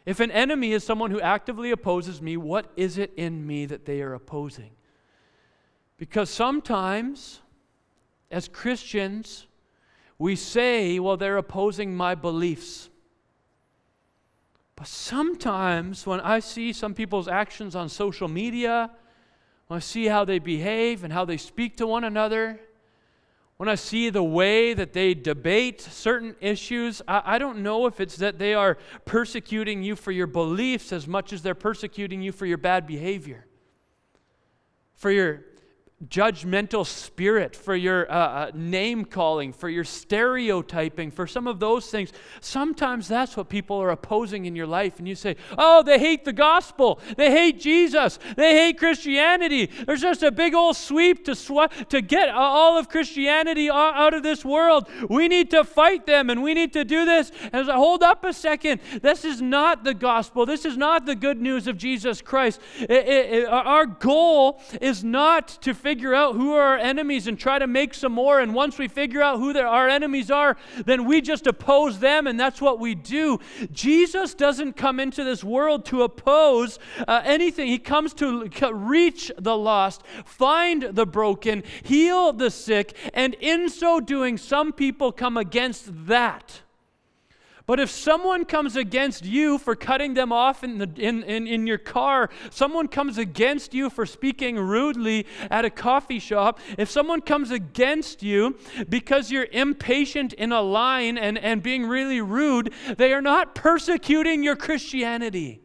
If 0.07 0.19
an 0.19 0.31
enemy 0.31 0.71
is 0.71 0.83
someone 0.83 1.11
who 1.11 1.21
actively 1.21 1.69
opposes 1.69 2.23
me, 2.23 2.37
what 2.37 2.71
is 2.75 2.97
it 2.97 3.13
in 3.15 3.45
me 3.45 3.67
that 3.67 3.85
they 3.85 4.01
are 4.01 4.15
opposing? 4.15 4.71
Because 5.97 6.31
sometimes, 6.31 7.41
as 8.31 8.47
Christians, 8.47 9.45
we 10.17 10.35
say, 10.35 10.97
well, 10.97 11.17
they're 11.17 11.37
opposing 11.37 11.95
my 11.95 12.15
beliefs. 12.15 12.89
But 14.75 14.87
sometimes 14.87 16.05
when 16.05 16.19
I 16.19 16.39
see 16.39 16.73
some 16.73 16.93
people's 16.93 17.27
actions 17.27 17.75
on 17.75 17.87
social 17.87 18.27
media, 18.27 18.91
when 19.67 19.77
I 19.77 19.79
see 19.79 20.05
how 20.05 20.25
they 20.25 20.39
behave 20.39 21.03
and 21.03 21.13
how 21.13 21.25
they 21.25 21.37
speak 21.37 21.77
to 21.77 21.87
one 21.87 22.03
another, 22.03 22.59
when 23.57 23.69
I 23.69 23.75
see 23.75 24.09
the 24.09 24.23
way 24.23 24.73
that 24.73 24.91
they 24.91 25.13
debate 25.13 25.79
certain 25.79 26.35
issues, 26.41 27.01
I, 27.07 27.21
I, 27.25 27.37
don't 27.37 27.59
know 27.59 27.85
if 27.85 28.01
it's 28.01 28.17
that 28.17 28.37
they 28.37 28.53
are 28.53 28.77
persecuting 29.05 29.81
you 29.81 29.95
for 29.95 30.11
your 30.11 30.27
beliefs 30.27 30.91
as 30.91 31.07
much 31.07 31.31
as 31.31 31.41
they're 31.41 31.55
persecuting 31.55 32.21
you 32.21 32.33
for 32.33 32.45
your 32.45 32.57
bad 32.57 32.85
behavior, 32.85 33.45
for 34.93 35.09
your 35.09 35.45
judgmental 36.09 36.85
spirit, 36.85 37.55
for 37.55 37.75
your 37.75 38.11
uh, 38.11 38.15
uh, 38.15 38.51
name 38.53 39.05
calling, 39.05 39.53
for 39.53 39.69
your 39.69 39.83
stereotyping, 39.83 41.11
for 41.11 41.25
some 41.25 41.47
of 41.47 41.59
those 41.59 41.87
things. 41.87 42.11
Sometimes 42.41 43.07
that's 43.07 43.35
what 43.35 43.49
people 43.49 43.81
are 43.81 43.89
opposing 43.89 44.45
in 44.45 44.55
your 44.55 44.67
life. 44.67 44.99
And 44.99 45.07
you 45.07 45.15
say, 45.15 45.35
oh, 45.57 45.83
they 45.83 45.99
hate 45.99 46.25
the 46.25 46.33
gospel. 46.33 46.99
They 47.17 47.31
hate 47.31 47.59
Jesus. 47.59 48.19
They 48.35 48.53
hate 48.53 48.77
Christianity. 48.77 49.67
There's 49.85 50.01
just 50.01 50.23
a 50.23 50.31
big 50.31 50.53
old 50.53 50.75
sweep 50.75 51.25
to, 51.25 51.35
sw- 51.35 51.71
to 51.89 52.01
get 52.01 52.29
all 52.29 52.77
of 52.77 52.89
Christianity 52.89 53.69
out 53.69 54.13
of 54.13 54.23
this 54.23 54.45
world. 54.45 54.87
We 55.09 55.27
need 55.27 55.51
to 55.51 55.63
fight 55.63 56.05
them 56.05 56.29
and 56.29 56.43
we 56.43 56.53
need 56.53 56.73
to 56.73 56.83
do 56.83 57.05
this. 57.05 57.31
And 57.51 57.69
I 57.69 57.75
hold 57.75 58.03
up 58.03 58.23
a 58.23 58.33
second. 58.33 58.81
This 59.01 59.25
is 59.25 59.41
not 59.41 59.83
the 59.83 59.93
gospel. 59.93 60.45
This 60.45 60.65
is 60.65 60.77
not 60.77 61.05
the 61.05 61.15
good 61.15 61.41
news 61.41 61.67
of 61.67 61.77
Jesus 61.77 62.21
Christ. 62.21 62.59
It, 62.79 62.91
it, 62.91 63.33
it, 63.33 63.47
our 63.47 63.85
goal 63.85 64.61
is 64.81 65.03
not 65.03 65.47
to 65.61 65.73
figure 65.73 65.94
out 66.03 66.35
who 66.35 66.53
are 66.53 66.61
our 66.61 66.77
enemies 66.77 67.27
and 67.27 67.39
try 67.39 67.59
to 67.59 67.67
make 67.67 67.93
some 67.93 68.11
more. 68.11 68.39
And 68.39 68.53
once 68.53 68.77
we 68.77 68.87
figure 68.87 69.21
out 69.21 69.39
who 69.39 69.57
our 69.57 69.87
enemies 69.87 70.29
are, 70.29 70.57
then 70.85 71.05
we 71.05 71.21
just 71.21 71.47
oppose 71.47 71.99
them, 71.99 72.27
and 72.27 72.39
that's 72.39 72.61
what 72.61 72.79
we 72.79 72.95
do. 72.95 73.39
Jesus 73.71 74.33
doesn't 74.33 74.73
come 74.73 74.99
into 74.99 75.23
this 75.23 75.43
world 75.43 75.85
to 75.85 76.03
oppose 76.03 76.79
uh, 77.07 77.21
anything, 77.23 77.67
He 77.67 77.79
comes 77.79 78.13
to 78.15 78.49
reach 78.73 79.31
the 79.37 79.55
lost, 79.55 80.03
find 80.25 80.83
the 80.83 81.05
broken, 81.05 81.63
heal 81.83 82.33
the 82.33 82.51
sick, 82.51 82.95
and 83.13 83.35
in 83.35 83.69
so 83.69 83.99
doing, 83.99 84.37
some 84.37 84.73
people 84.73 85.11
come 85.11 85.37
against 85.37 86.07
that. 86.07 86.61
But 87.67 87.79
if 87.79 87.89
someone 87.89 88.45
comes 88.45 88.75
against 88.75 89.25
you 89.25 89.57
for 89.57 89.75
cutting 89.75 90.13
them 90.13 90.31
off 90.31 90.63
in, 90.63 90.77
the, 90.77 90.89
in, 90.97 91.23
in, 91.23 91.47
in 91.47 91.65
your 91.65 91.79
car, 91.79 92.29
someone 92.51 92.87
comes 92.87 93.17
against 93.17 93.73
you 93.73 93.89
for 93.89 94.05
speaking 94.05 94.55
rudely 94.57 95.25
at 95.49 95.65
a 95.65 95.71
coffee 95.71 96.19
shop, 96.19 96.59
if 96.77 96.91
someone 96.91 97.21
comes 97.21 97.49
against 97.49 98.21
you 98.21 98.55
because 98.87 99.31
you're 99.31 99.47
impatient 99.51 100.33
in 100.33 100.51
a 100.51 100.61
line 100.61 101.17
and, 101.17 101.39
and 101.39 101.63
being 101.63 101.87
really 101.87 102.21
rude, 102.21 102.71
they 102.97 103.13
are 103.13 103.21
not 103.21 103.55
persecuting 103.55 104.43
your 104.43 104.55
Christianity. 104.55 105.61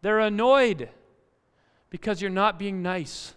They're 0.00 0.20
annoyed 0.20 0.88
because 1.90 2.22
you're 2.22 2.30
not 2.30 2.58
being 2.58 2.80
nice. 2.80 3.34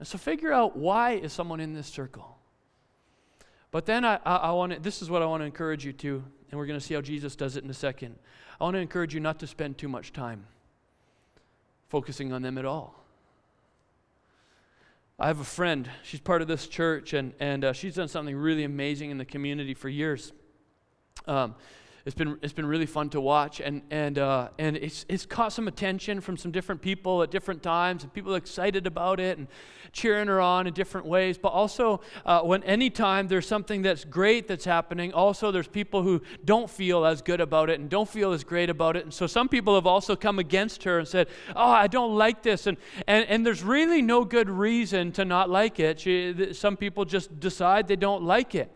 And 0.00 0.08
so 0.08 0.18
figure 0.18 0.52
out 0.52 0.76
why 0.76 1.12
is 1.12 1.32
someone 1.32 1.60
in 1.60 1.74
this 1.74 1.86
circle? 1.86 2.33
But 3.74 3.86
then 3.86 4.04
I, 4.04 4.20
I, 4.24 4.36
I 4.36 4.50
want 4.52 4.72
to, 4.72 4.78
this 4.78 5.02
is 5.02 5.10
what 5.10 5.20
I 5.20 5.26
want 5.26 5.40
to 5.40 5.46
encourage 5.46 5.84
you 5.84 5.92
to, 5.94 6.22
and 6.48 6.60
we're 6.60 6.66
going 6.66 6.78
to 6.78 6.86
see 6.86 6.94
how 6.94 7.00
Jesus 7.00 7.34
does 7.34 7.56
it 7.56 7.64
in 7.64 7.70
a 7.70 7.74
second. 7.74 8.14
I 8.60 8.62
want 8.62 8.74
to 8.74 8.78
encourage 8.78 9.12
you 9.14 9.18
not 9.18 9.40
to 9.40 9.48
spend 9.48 9.78
too 9.78 9.88
much 9.88 10.12
time 10.12 10.46
focusing 11.88 12.32
on 12.32 12.40
them 12.42 12.56
at 12.56 12.64
all. 12.64 13.04
I 15.18 15.26
have 15.26 15.40
a 15.40 15.44
friend, 15.44 15.90
she's 16.04 16.20
part 16.20 16.40
of 16.40 16.46
this 16.46 16.68
church, 16.68 17.14
and, 17.14 17.32
and 17.40 17.64
uh, 17.64 17.72
she's 17.72 17.96
done 17.96 18.06
something 18.06 18.36
really 18.36 18.62
amazing 18.62 19.10
in 19.10 19.18
the 19.18 19.24
community 19.24 19.74
for 19.74 19.88
years. 19.88 20.32
Um, 21.26 21.56
it's 22.06 22.14
been 22.14 22.38
it's 22.42 22.52
been 22.52 22.66
really 22.66 22.84
fun 22.84 23.08
to 23.10 23.20
watch, 23.20 23.60
and 23.60 23.80
and 23.90 24.18
uh, 24.18 24.48
and 24.58 24.76
it's 24.76 25.06
it's 25.08 25.24
caught 25.24 25.54
some 25.54 25.68
attention 25.68 26.20
from 26.20 26.36
some 26.36 26.50
different 26.50 26.82
people 26.82 27.22
at 27.22 27.30
different 27.30 27.62
times, 27.62 28.02
and 28.02 28.12
people 28.12 28.34
excited 28.34 28.86
about 28.86 29.20
it 29.20 29.38
and 29.38 29.48
cheering 29.92 30.28
her 30.28 30.38
on 30.38 30.66
in 30.66 30.74
different 30.74 31.06
ways. 31.06 31.38
But 31.38 31.48
also, 31.48 32.02
uh, 32.26 32.42
when 32.42 32.62
anytime 32.64 33.28
there's 33.28 33.48
something 33.48 33.80
that's 33.80 34.04
great 34.04 34.48
that's 34.48 34.66
happening, 34.66 35.14
also 35.14 35.50
there's 35.50 35.68
people 35.68 36.02
who 36.02 36.20
don't 36.44 36.68
feel 36.68 37.06
as 37.06 37.22
good 37.22 37.40
about 37.40 37.70
it 37.70 37.80
and 37.80 37.88
don't 37.88 38.08
feel 38.08 38.32
as 38.32 38.44
great 38.44 38.68
about 38.68 38.96
it, 38.96 39.04
and 39.04 39.14
so 39.14 39.26
some 39.26 39.48
people 39.48 39.74
have 39.74 39.86
also 39.86 40.14
come 40.14 40.38
against 40.38 40.82
her 40.82 40.98
and 40.98 41.08
said, 41.08 41.28
"Oh, 41.56 41.70
I 41.70 41.86
don't 41.86 42.14
like 42.16 42.42
this," 42.42 42.66
and 42.66 42.76
and 43.06 43.24
and 43.30 43.46
there's 43.46 43.62
really 43.62 44.02
no 44.02 44.26
good 44.26 44.50
reason 44.50 45.10
to 45.12 45.24
not 45.24 45.48
like 45.48 45.80
it. 45.80 46.00
She, 46.00 46.52
some 46.52 46.76
people 46.76 47.06
just 47.06 47.40
decide 47.40 47.88
they 47.88 47.96
don't 47.96 48.24
like 48.24 48.54
it. 48.54 48.70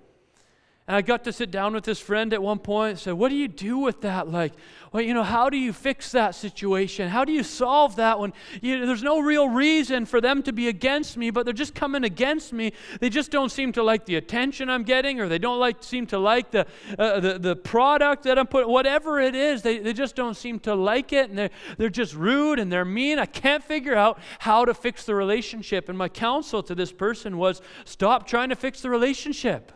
And 0.89 0.97
I 0.97 1.03
got 1.03 1.23
to 1.25 1.35
sit 1.35 1.51
down 1.51 1.75
with 1.75 1.85
this 1.85 2.01
friend 2.01 2.33
at 2.33 2.43
one 2.43 2.59
point 2.59 2.91
and 2.93 2.99
said, 2.99 3.13
What 3.13 3.29
do 3.29 3.35
you 3.35 3.47
do 3.47 3.77
with 3.77 4.01
that? 4.01 4.27
Like, 4.27 4.55
well, 4.91 5.03
you 5.03 5.13
know, 5.13 5.23
how 5.23 5.51
do 5.51 5.59
you 5.59 5.75
fix 5.75 6.13
that 6.13 6.35
situation? 6.35 7.11
How 7.11 7.27
do 7.27 7.33
you 7.33 7.43
solve 7.43 7.97
that 7.97 8.19
when 8.19 8.33
you, 8.63 8.87
there's 8.87 9.03
no 9.03 9.21
real 9.21 9.51
reason 9.51 10.07
for 10.07 10.19
them 10.19 10.43
to 10.45 10.53
be 10.53 10.69
against 10.69 11.19
me, 11.19 11.31
but 11.31 11.45
they're 11.45 11.53
just 11.53 11.75
coming 11.75 12.05
against 12.05 12.55
me? 12.55 12.73
They 13.01 13.11
just 13.11 13.31
don't 13.31 13.51
seem 13.51 13.73
to 13.73 13.83
like 13.83 14.07
the 14.07 14.17
attention 14.17 14.71
I'm 14.71 14.83
getting, 14.83 15.21
or 15.21 15.29
they 15.29 15.39
don't 15.39 15.61
like 15.61 15.83
seem 15.83 16.07
to 16.07 16.19
like 16.19 16.53
the, 16.53 16.67
uh, 16.99 17.21
the, 17.21 17.39
the 17.39 17.55
product 17.55 18.23
that 18.23 18.39
I'm 18.39 18.47
putting, 18.47 18.71
whatever 18.71 19.21
it 19.21 19.35
is, 19.35 19.61
they, 19.61 19.81
they 19.81 19.93
just 19.93 20.17
don't 20.17 20.39
seem 20.39 20.59
to 20.61 20.75
like 20.75 21.13
it, 21.13 21.29
and 21.29 21.37
they're, 21.37 21.51
they're 21.77 21.91
just 21.91 22.15
rude 22.15 22.59
and 22.59 22.73
they're 22.73 22.87
mean. 22.87 23.19
I 23.19 23.27
can't 23.27 23.63
figure 23.63 23.95
out 23.95 24.19
how 24.39 24.65
to 24.65 24.73
fix 24.73 25.05
the 25.05 25.15
relationship. 25.15 25.91
And 25.91 25.99
my 25.99 26.09
counsel 26.09 26.63
to 26.63 26.75
this 26.75 26.93
person 26.93 27.37
was 27.37 27.61
stop 27.85 28.27
trying 28.27 28.49
to 28.49 28.57
fix 28.57 28.81
the 28.81 28.89
relationship. 28.89 29.73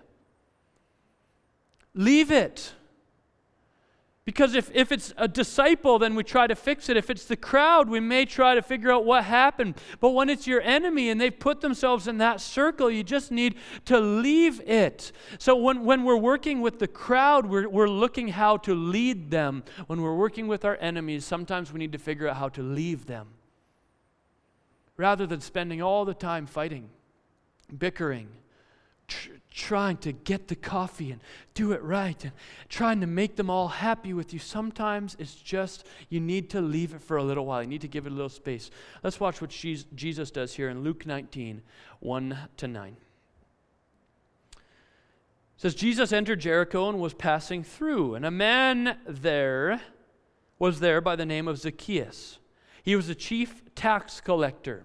Leave 1.95 2.31
it. 2.31 2.73
Because 4.25 4.55
if, 4.55 4.71
if 4.73 4.93
it's 4.93 5.13
a 5.17 5.27
disciple, 5.27 5.99
then 5.99 6.15
we 6.15 6.23
try 6.23 6.47
to 6.47 6.55
fix 6.55 6.89
it. 6.89 6.97
If 6.97 7.11
it's 7.11 7.25
the 7.25 7.37
crowd, 7.37 7.89
we 7.89 7.99
may 7.99 8.25
try 8.25 8.55
to 8.55 8.63
figure 8.63 8.93
out 8.93 9.05
what 9.05 9.25
happened. 9.25 9.75
But 9.99 10.11
when 10.11 10.31
it's 10.31 10.47
your 10.47 10.61
enemy 10.61 11.11
and 11.11 11.21
they've 11.21 11.37
put 11.37 11.61
themselves 11.61 12.07
in 12.07 12.19
that 12.19 12.41
circle, 12.41 12.89
you 12.89 13.03
just 13.03 13.33
need 13.33 13.57
to 13.87 13.99
leave 13.99 14.61
it. 14.61 15.11
So 15.39 15.57
when, 15.57 15.85
when 15.85 16.05
we're 16.05 16.17
working 16.17 16.61
with 16.61 16.79
the 16.79 16.87
crowd, 16.87 17.47
we're, 17.47 17.69
we're 17.69 17.89
looking 17.89 18.29
how 18.29 18.59
to 18.59 18.77
lead 18.77 19.33
them. 19.33 19.65
When 19.89 20.01
we're 20.01 20.15
working 20.15 20.47
with 20.47 20.65
our 20.65 20.77
enemies, 20.81 21.25
sometimes 21.25 21.73
we 21.73 21.81
need 21.81 21.93
to 21.93 21.99
figure 21.99 22.29
out 22.29 22.37
how 22.37 22.49
to 22.51 22.63
leave 22.63 23.07
them. 23.07 23.27
Rather 24.97 25.27
than 25.27 25.41
spending 25.41 25.83
all 25.83 26.05
the 26.05 26.15
time 26.15 26.47
fighting, 26.47 26.89
bickering, 27.77 28.29
trying 29.53 29.97
to 29.99 30.13
get 30.13 30.49
the 30.49 30.57
coffee 30.57 31.13
and 31.13 31.21
do 31.55 31.73
it 31.73 31.83
right 31.83 32.25
and 32.25 32.33
trying 32.69 33.01
to 33.01 33.07
make 33.07 33.37
them 33.37 33.51
all 33.51 33.69
happy 33.69 34.13
with 34.13 34.33
you. 34.33 34.39
Sometimes 34.39 35.17
it's 35.19 35.35
just 35.35 35.87
you 36.09 36.21
need 36.21 36.51
to 36.51 36.61
leave 36.61 36.95
it 36.95 37.03
for 37.03 37.17
a 37.17 37.23
little 37.23 37.47
while. 37.47 37.63
You 37.63 37.69
need 37.69 37.81
to 37.83 37.89
give 37.89 38.07
it 38.07 38.13
a 38.13 38.15
little 38.15 38.29
space. 38.29 38.71
Let's 39.03 39.21
watch 39.21 39.41
what 39.41 39.51
Jesus 39.51 40.31
does 40.31 40.55
here 40.55 40.69
in 40.69 40.83
Luke 40.83 41.07
19 41.07 41.63
1 42.01 42.39
to 42.57 42.69
9. 42.69 42.97
It 44.53 44.59
says, 45.57 45.75
Jesus 45.75 46.13
entered 46.13 46.41
Jericho 46.41 46.89
and 46.89 46.99
was 46.99 47.15
passing 47.15 47.63
through, 47.63 48.17
and 48.17 48.27
a 48.27 48.31
man 48.31 48.99
there 49.07 49.81
was 50.59 50.81
there 50.81 51.01
by 51.01 51.15
the 51.15 51.27
name 51.27 51.47
of 51.47 51.59
Zacchaeus. 51.59 52.39
He 52.83 52.97
was 52.97 53.09
a 53.09 53.15
chief 53.15 53.63
tax 53.75 54.21
collector. 54.21 54.85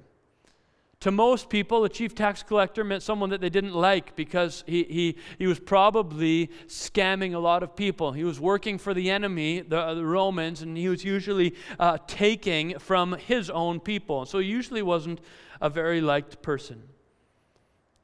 To 1.02 1.12
most 1.12 1.50
people, 1.50 1.82
the 1.82 1.90
chief 1.90 2.16
tax 2.16 2.42
collector 2.42 2.84
meant 2.84 3.04
someone 3.04 3.30
that 3.30 3.40
they 3.40 3.52
didn't 3.52 3.76
like 3.76 4.16
because 4.16 4.64
he, 4.66 4.84
he, 4.84 5.18
he 5.38 5.46
was 5.46 5.60
probably 5.60 6.50
scamming 6.66 7.36
a 7.36 7.40
lot 7.40 7.62
of 7.62 7.76
people. 7.76 8.14
He 8.14 8.24
was 8.24 8.40
working 8.40 8.80
for 8.80 8.96
the 8.96 9.12
enemy, 9.12 9.62
the, 9.62 9.94
the 9.94 10.06
Romans, 10.06 10.64
and 10.64 10.76
he 10.76 10.90
was 10.90 11.04
usually 11.04 11.54
uh, 11.80 12.00
taking 12.08 12.80
from 12.80 13.14
his 13.14 13.52
own 13.52 13.80
people. 13.80 14.26
So 14.26 14.40
he 14.40 14.48
usually 14.48 14.82
wasn't 14.82 15.22
a 15.62 15.70
very 15.70 16.02
liked 16.02 16.42
person. 16.42 16.82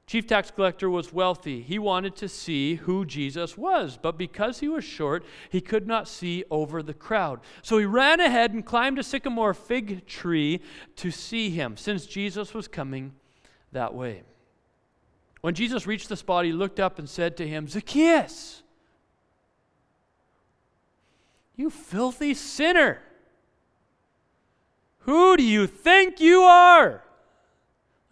Chief 0.05 0.27
tax 0.27 0.51
collector 0.51 0.89
was 0.89 1.13
wealthy. 1.13 1.61
He 1.61 1.79
wanted 1.79 2.15
to 2.17 2.27
see 2.27 2.75
who 2.75 3.05
Jesus 3.05 3.57
was, 3.57 3.97
but 3.99 4.17
because 4.17 4.59
he 4.59 4.67
was 4.67 4.83
short, 4.83 5.23
he 5.49 5.61
could 5.61 5.87
not 5.87 6.07
see 6.07 6.43
over 6.51 6.83
the 6.83 6.93
crowd. 6.93 7.39
So 7.61 7.77
he 7.77 7.85
ran 7.85 8.19
ahead 8.19 8.53
and 8.53 8.65
climbed 8.65 8.99
a 8.99 9.03
sycamore 9.03 9.53
fig 9.53 10.05
tree 10.05 10.59
to 10.97 11.09
see 11.09 11.49
him, 11.49 11.77
since 11.77 12.05
Jesus 12.05 12.53
was 12.53 12.67
coming 12.67 13.13
that 13.71 13.93
way. 13.93 14.23
When 15.41 15.55
Jesus 15.55 15.87
reached 15.87 16.09
the 16.09 16.17
spot, 16.17 16.45
he 16.45 16.51
looked 16.51 16.79
up 16.79 16.99
and 16.99 17.09
said 17.09 17.37
to 17.37 17.47
him, 17.47 17.67
Zacchaeus, 17.67 18.61
you 21.55 21.69
filthy 21.69 22.33
sinner, 22.33 23.01
who 24.99 25.37
do 25.37 25.43
you 25.43 25.65
think 25.67 26.19
you 26.19 26.41
are? 26.41 27.03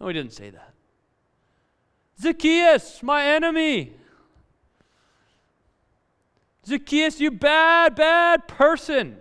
No, 0.00 0.08
he 0.08 0.14
didn't 0.14 0.32
say 0.32 0.50
that. 0.50 0.71
Zacchaeus, 2.20 3.02
my 3.02 3.26
enemy. 3.26 3.92
Zacchaeus, 6.66 7.20
you 7.20 7.30
bad, 7.30 7.94
bad 7.94 8.46
person. 8.46 9.18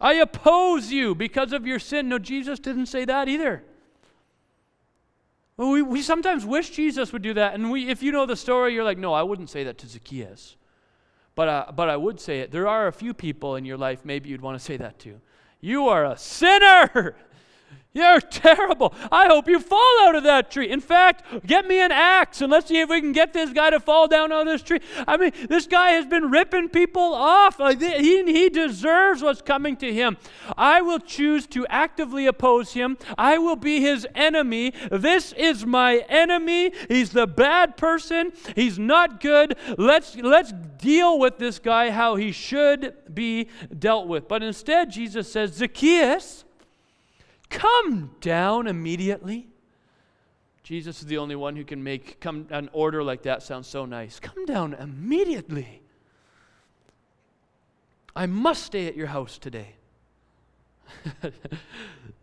I 0.00 0.14
oppose 0.14 0.92
you 0.92 1.14
because 1.14 1.52
of 1.52 1.66
your 1.66 1.78
sin. 1.78 2.08
No, 2.08 2.18
Jesus 2.18 2.58
didn't 2.58 2.86
say 2.86 3.04
that 3.04 3.28
either. 3.28 3.64
Well, 5.56 5.70
we, 5.70 5.82
we 5.82 6.02
sometimes 6.02 6.46
wish 6.46 6.70
Jesus 6.70 7.12
would 7.12 7.22
do 7.22 7.34
that. 7.34 7.54
And 7.54 7.70
we, 7.70 7.88
if 7.88 8.02
you 8.02 8.12
know 8.12 8.26
the 8.26 8.36
story, 8.36 8.74
you're 8.74 8.84
like, 8.84 8.98
no, 8.98 9.12
I 9.12 9.22
wouldn't 9.22 9.50
say 9.50 9.64
that 9.64 9.78
to 9.78 9.88
Zacchaeus. 9.88 10.56
But, 11.34 11.48
uh, 11.48 11.72
but 11.74 11.88
I 11.88 11.96
would 11.96 12.20
say 12.20 12.40
it. 12.40 12.52
There 12.52 12.68
are 12.68 12.86
a 12.86 12.92
few 12.92 13.12
people 13.12 13.56
in 13.56 13.64
your 13.64 13.76
life 13.76 14.04
maybe 14.04 14.28
you'd 14.28 14.40
want 14.40 14.58
to 14.58 14.64
say 14.64 14.76
that 14.76 14.98
to. 15.00 15.20
You 15.60 15.88
are 15.88 16.04
a 16.04 16.16
sinner. 16.16 17.16
You're 17.94 18.20
terrible. 18.20 18.94
I 19.10 19.26
hope 19.26 19.48
you 19.48 19.58
fall 19.58 20.02
out 20.02 20.14
of 20.14 20.22
that 20.22 20.52
tree. 20.52 20.70
In 20.70 20.80
fact, 20.80 21.24
get 21.46 21.66
me 21.66 21.80
an 21.80 21.90
axe 21.90 22.40
and 22.40 22.52
let's 22.52 22.68
see 22.68 22.78
if 22.78 22.88
we 22.88 23.00
can 23.00 23.12
get 23.12 23.32
this 23.32 23.50
guy 23.50 23.70
to 23.70 23.80
fall 23.80 24.06
down 24.06 24.30
out 24.30 24.42
of 24.42 24.46
this 24.46 24.62
tree. 24.62 24.78
I 25.06 25.16
mean, 25.16 25.32
this 25.48 25.66
guy 25.66 25.90
has 25.90 26.06
been 26.06 26.30
ripping 26.30 26.68
people 26.68 27.02
off. 27.02 27.58
Uh, 27.58 27.74
he, 27.74 28.22
he 28.30 28.50
deserves 28.50 29.22
what's 29.22 29.42
coming 29.42 29.76
to 29.78 29.92
him. 29.92 30.16
I 30.56 30.80
will 30.80 31.00
choose 31.00 31.48
to 31.48 31.66
actively 31.68 32.26
oppose 32.26 32.74
him. 32.74 32.98
I 33.16 33.38
will 33.38 33.56
be 33.56 33.80
his 33.80 34.06
enemy. 34.14 34.74
This 34.92 35.32
is 35.32 35.66
my 35.66 36.04
enemy. 36.08 36.72
He's 36.88 37.10
the 37.10 37.26
bad 37.26 37.76
person. 37.76 38.32
He's 38.54 38.78
not 38.78 39.20
good. 39.20 39.56
Let's, 39.76 40.14
let's 40.14 40.52
deal 40.76 41.18
with 41.18 41.38
this 41.38 41.58
guy 41.58 41.90
how 41.90 42.14
he 42.16 42.30
should 42.30 42.94
be 43.12 43.48
dealt 43.76 44.06
with. 44.06 44.28
But 44.28 44.44
instead, 44.44 44.92
Jesus 44.92 45.32
says, 45.32 45.54
Zacchaeus, 45.54 46.44
Come 47.50 48.12
down 48.20 48.66
immediately. 48.66 49.48
Jesus 50.62 51.00
is 51.00 51.06
the 51.06 51.18
only 51.18 51.34
one 51.34 51.56
who 51.56 51.64
can 51.64 51.82
make 51.82 52.20
come 52.20 52.46
an 52.50 52.68
order 52.72 53.02
like 53.02 53.22
that 53.22 53.42
sound 53.42 53.64
so 53.64 53.86
nice. 53.86 54.20
Come 54.20 54.44
down 54.44 54.74
immediately. 54.74 55.80
I 58.14 58.26
must 58.26 58.64
stay 58.64 58.86
at 58.86 58.96
your 58.96 59.06
house 59.06 59.38
today. 59.38 59.76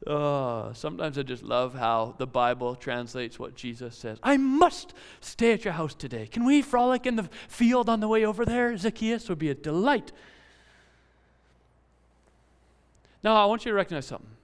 oh, 0.05 0.71
sometimes 0.75 1.17
I 1.17 1.23
just 1.23 1.41
love 1.41 1.73
how 1.73 2.15
the 2.17 2.27
Bible 2.27 2.75
translates 2.75 3.39
what 3.39 3.55
Jesus 3.55 3.95
says. 3.95 4.19
I 4.21 4.37
must 4.37 4.93
stay 5.21 5.53
at 5.53 5.63
your 5.63 5.73
house 5.73 5.95
today. 5.95 6.27
Can 6.27 6.45
we 6.45 6.61
frolic 6.61 7.05
in 7.05 7.15
the 7.15 7.29
field 7.47 7.89
on 7.89 7.99
the 7.99 8.07
way 8.07 8.25
over 8.25 8.45
there? 8.45 8.75
Zacchaeus 8.77 9.29
would 9.29 9.39
be 9.39 9.49
a 9.49 9.55
delight. 9.55 10.11
Now, 13.23 13.41
I 13.41 13.45
want 13.45 13.65
you 13.65 13.71
to 13.71 13.75
recognize 13.75 14.05
something. 14.05 14.34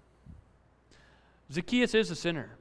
Zacchaeus 1.52 1.94
is 1.94 2.12
a 2.12 2.16
sinner. 2.16 2.58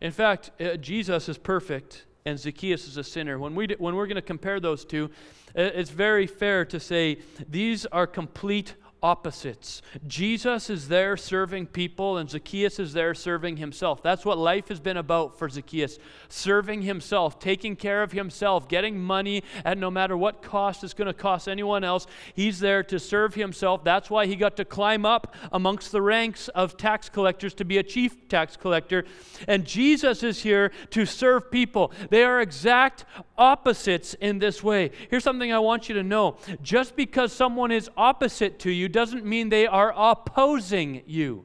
In 0.00 0.12
fact, 0.12 0.50
uh, 0.60 0.76
Jesus 0.76 1.28
is 1.28 1.38
perfect 1.38 2.04
and 2.24 2.38
Zacchaeus 2.38 2.86
is 2.86 2.96
a 2.96 3.04
sinner. 3.04 3.38
When, 3.38 3.54
we, 3.54 3.68
when 3.78 3.94
we're 3.96 4.06
going 4.06 4.16
to 4.16 4.22
compare 4.22 4.60
those 4.60 4.84
two, 4.84 5.10
it's 5.54 5.90
very 5.90 6.26
fair 6.26 6.64
to 6.66 6.78
say 6.78 7.18
these 7.48 7.86
are 7.86 8.06
complete 8.06 8.74
opposites. 9.02 9.82
Jesus 10.06 10.70
is 10.70 10.88
there 10.88 11.16
serving 11.16 11.66
people, 11.66 12.16
and 12.16 12.28
Zacchaeus 12.28 12.78
is 12.78 12.92
there 12.92 13.14
serving 13.14 13.56
himself. 13.56 14.02
That's 14.02 14.24
what 14.24 14.38
life 14.38 14.68
has 14.68 14.80
been 14.80 14.96
about 14.96 15.38
for 15.38 15.48
Zacchaeus 15.48 15.98
serving 16.28 16.82
himself, 16.82 17.38
taking 17.38 17.76
care 17.76 18.02
of 18.02 18.12
himself, 18.12 18.68
getting 18.68 18.98
money 18.98 19.42
at 19.64 19.78
no 19.78 19.90
matter 19.90 20.16
what 20.16 20.42
cost 20.42 20.84
it's 20.84 20.94
going 20.94 21.06
to 21.06 21.14
cost 21.14 21.48
anyone 21.48 21.84
else. 21.84 22.06
He's 22.34 22.60
there 22.60 22.82
to 22.84 22.98
serve 22.98 23.34
himself. 23.34 23.84
That's 23.84 24.10
why 24.10 24.26
he 24.26 24.36
got 24.36 24.56
to 24.56 24.64
climb 24.64 25.06
up 25.06 25.34
amongst 25.52 25.92
the 25.92 26.02
ranks 26.02 26.48
of 26.48 26.76
tax 26.76 27.08
collectors 27.08 27.54
to 27.54 27.64
be 27.64 27.78
a 27.78 27.82
chief 27.82 28.28
tax 28.28 28.56
collector. 28.56 29.04
And 29.46 29.64
Jesus 29.64 30.22
is 30.22 30.42
here 30.42 30.70
to 30.90 31.06
serve 31.06 31.50
people. 31.50 31.92
They 32.10 32.24
are 32.24 32.40
exact 32.40 33.04
opposites 33.36 34.14
in 34.14 34.38
this 34.38 34.62
way. 34.62 34.90
Here's 35.10 35.24
something 35.24 35.52
I 35.52 35.58
want 35.58 35.88
you 35.88 35.94
to 35.94 36.02
know 36.02 36.36
just 36.62 36.96
because 36.96 37.32
someone 37.32 37.70
is 37.70 37.88
opposite 37.96 38.58
to 38.60 38.70
you, 38.70 38.87
doesn't 38.88 39.24
mean 39.24 39.48
they 39.48 39.66
are 39.66 39.92
opposing 39.96 41.02
you. 41.06 41.44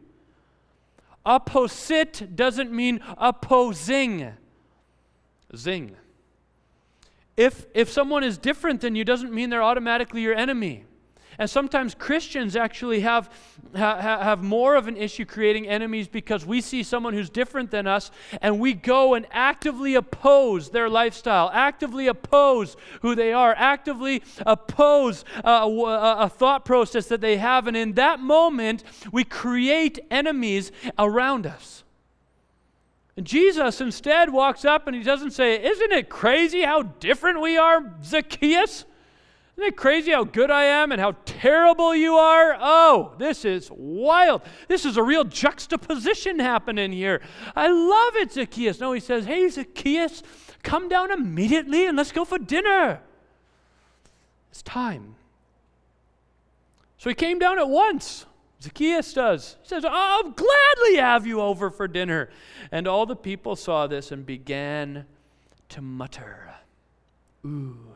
Opposite 1.25 2.35
doesn't 2.35 2.71
mean 2.71 2.99
opposing. 3.17 4.33
Zing. 5.55 5.95
If, 7.37 7.65
if 7.73 7.89
someone 7.89 8.23
is 8.23 8.37
different 8.37 8.81
than 8.81 8.95
you, 8.95 9.03
doesn't 9.03 9.33
mean 9.33 9.49
they're 9.49 9.63
automatically 9.63 10.21
your 10.21 10.35
enemy. 10.35 10.85
And 11.39 11.49
sometimes 11.49 11.95
Christians 11.95 12.55
actually 12.55 13.01
have, 13.01 13.29
ha, 13.75 13.97
have 13.99 14.43
more 14.43 14.75
of 14.75 14.87
an 14.87 14.97
issue 14.97 15.25
creating 15.25 15.67
enemies 15.67 16.07
because 16.07 16.45
we 16.45 16.61
see 16.61 16.83
someone 16.83 17.13
who's 17.13 17.29
different 17.29 17.71
than 17.71 17.87
us 17.87 18.11
and 18.41 18.59
we 18.59 18.73
go 18.73 19.13
and 19.13 19.25
actively 19.31 19.95
oppose 19.95 20.69
their 20.69 20.89
lifestyle, 20.89 21.49
actively 21.53 22.07
oppose 22.07 22.77
who 23.01 23.15
they 23.15 23.33
are, 23.33 23.53
actively 23.57 24.21
oppose 24.45 25.25
uh, 25.43 25.49
a, 25.63 25.67
a, 25.67 26.17
a 26.25 26.29
thought 26.29 26.65
process 26.65 27.07
that 27.07 27.21
they 27.21 27.37
have. 27.37 27.67
And 27.67 27.75
in 27.75 27.93
that 27.93 28.19
moment, 28.19 28.83
we 29.11 29.23
create 29.23 29.99
enemies 30.11 30.71
around 30.99 31.47
us. 31.47 31.83
And 33.15 33.25
Jesus 33.27 33.79
instead 33.79 34.31
walks 34.31 34.65
up 34.65 34.87
and 34.87 34.95
he 34.95 35.03
doesn't 35.03 35.31
say, 35.31 35.63
Isn't 35.63 35.91
it 35.91 36.09
crazy 36.09 36.61
how 36.61 36.83
different 36.83 37.41
we 37.41 37.57
are, 37.57 37.93
Zacchaeus? 38.03 38.85
Isn't 39.55 39.67
it 39.67 39.77
crazy 39.77 40.11
how 40.11 40.23
good 40.23 40.49
I 40.49 40.63
am 40.63 40.91
and 40.91 40.99
how 40.99 41.15
terrible 41.25 41.95
you 41.95 42.15
are? 42.15 42.57
Oh, 42.59 43.13
this 43.19 43.45
is 43.45 43.69
wild. 43.71 44.41
This 44.67 44.83
is 44.83 44.97
a 44.97 45.03
real 45.03 45.23
juxtaposition 45.23 46.39
happening 46.39 46.91
here. 46.91 47.21
I 47.55 47.67
love 47.67 48.15
it, 48.15 48.33
Zacchaeus. 48.33 48.79
No, 48.79 48.93
he 48.93 48.99
says, 48.99 49.25
Hey, 49.25 49.47
Zacchaeus, 49.49 50.23
come 50.63 50.89
down 50.89 51.11
immediately 51.11 51.85
and 51.85 51.95
let's 51.95 52.11
go 52.11 52.25
for 52.25 52.39
dinner. 52.39 53.01
It's 54.49 54.63
time. 54.63 55.15
So 56.97 57.09
he 57.09 57.15
came 57.15 57.37
down 57.37 57.59
at 57.59 57.69
once. 57.69 58.25
Zacchaeus 58.59 59.13
does. 59.13 59.57
He 59.61 59.67
says, 59.67 59.85
I'll 59.87 60.31
gladly 60.31 60.95
have 60.95 61.27
you 61.27 61.41
over 61.41 61.69
for 61.69 61.87
dinner. 61.87 62.29
And 62.71 62.87
all 62.87 63.05
the 63.05 63.15
people 63.15 63.55
saw 63.55 63.85
this 63.85 64.11
and 64.11 64.25
began 64.25 65.05
to 65.69 65.81
mutter, 65.81 66.55
Ooh 67.45 67.92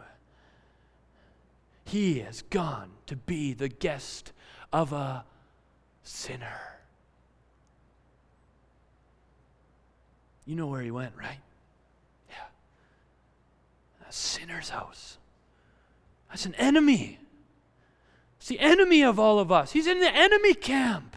he 1.87 2.19
has 2.19 2.41
gone 2.41 2.89
to 3.05 3.15
be 3.15 3.53
the 3.53 3.69
guest 3.69 4.33
of 4.73 4.91
a 4.91 5.23
sinner. 6.03 6.79
You 10.45 10.55
know 10.55 10.67
where 10.67 10.81
he 10.81 10.91
went, 10.91 11.13
right? 11.17 11.39
Yeah. 12.29 14.05
A 14.07 14.11
sinner's 14.11 14.69
house. 14.69 15.17
That's 16.29 16.45
an 16.45 16.55
enemy. 16.55 17.19
It's 18.37 18.49
the 18.49 18.59
enemy 18.59 19.01
of 19.01 19.17
all 19.17 19.39
of 19.39 19.49
us. 19.49 19.71
He's 19.71 19.87
in 19.87 20.01
the 20.01 20.13
enemy 20.13 20.55
camp. 20.55 21.15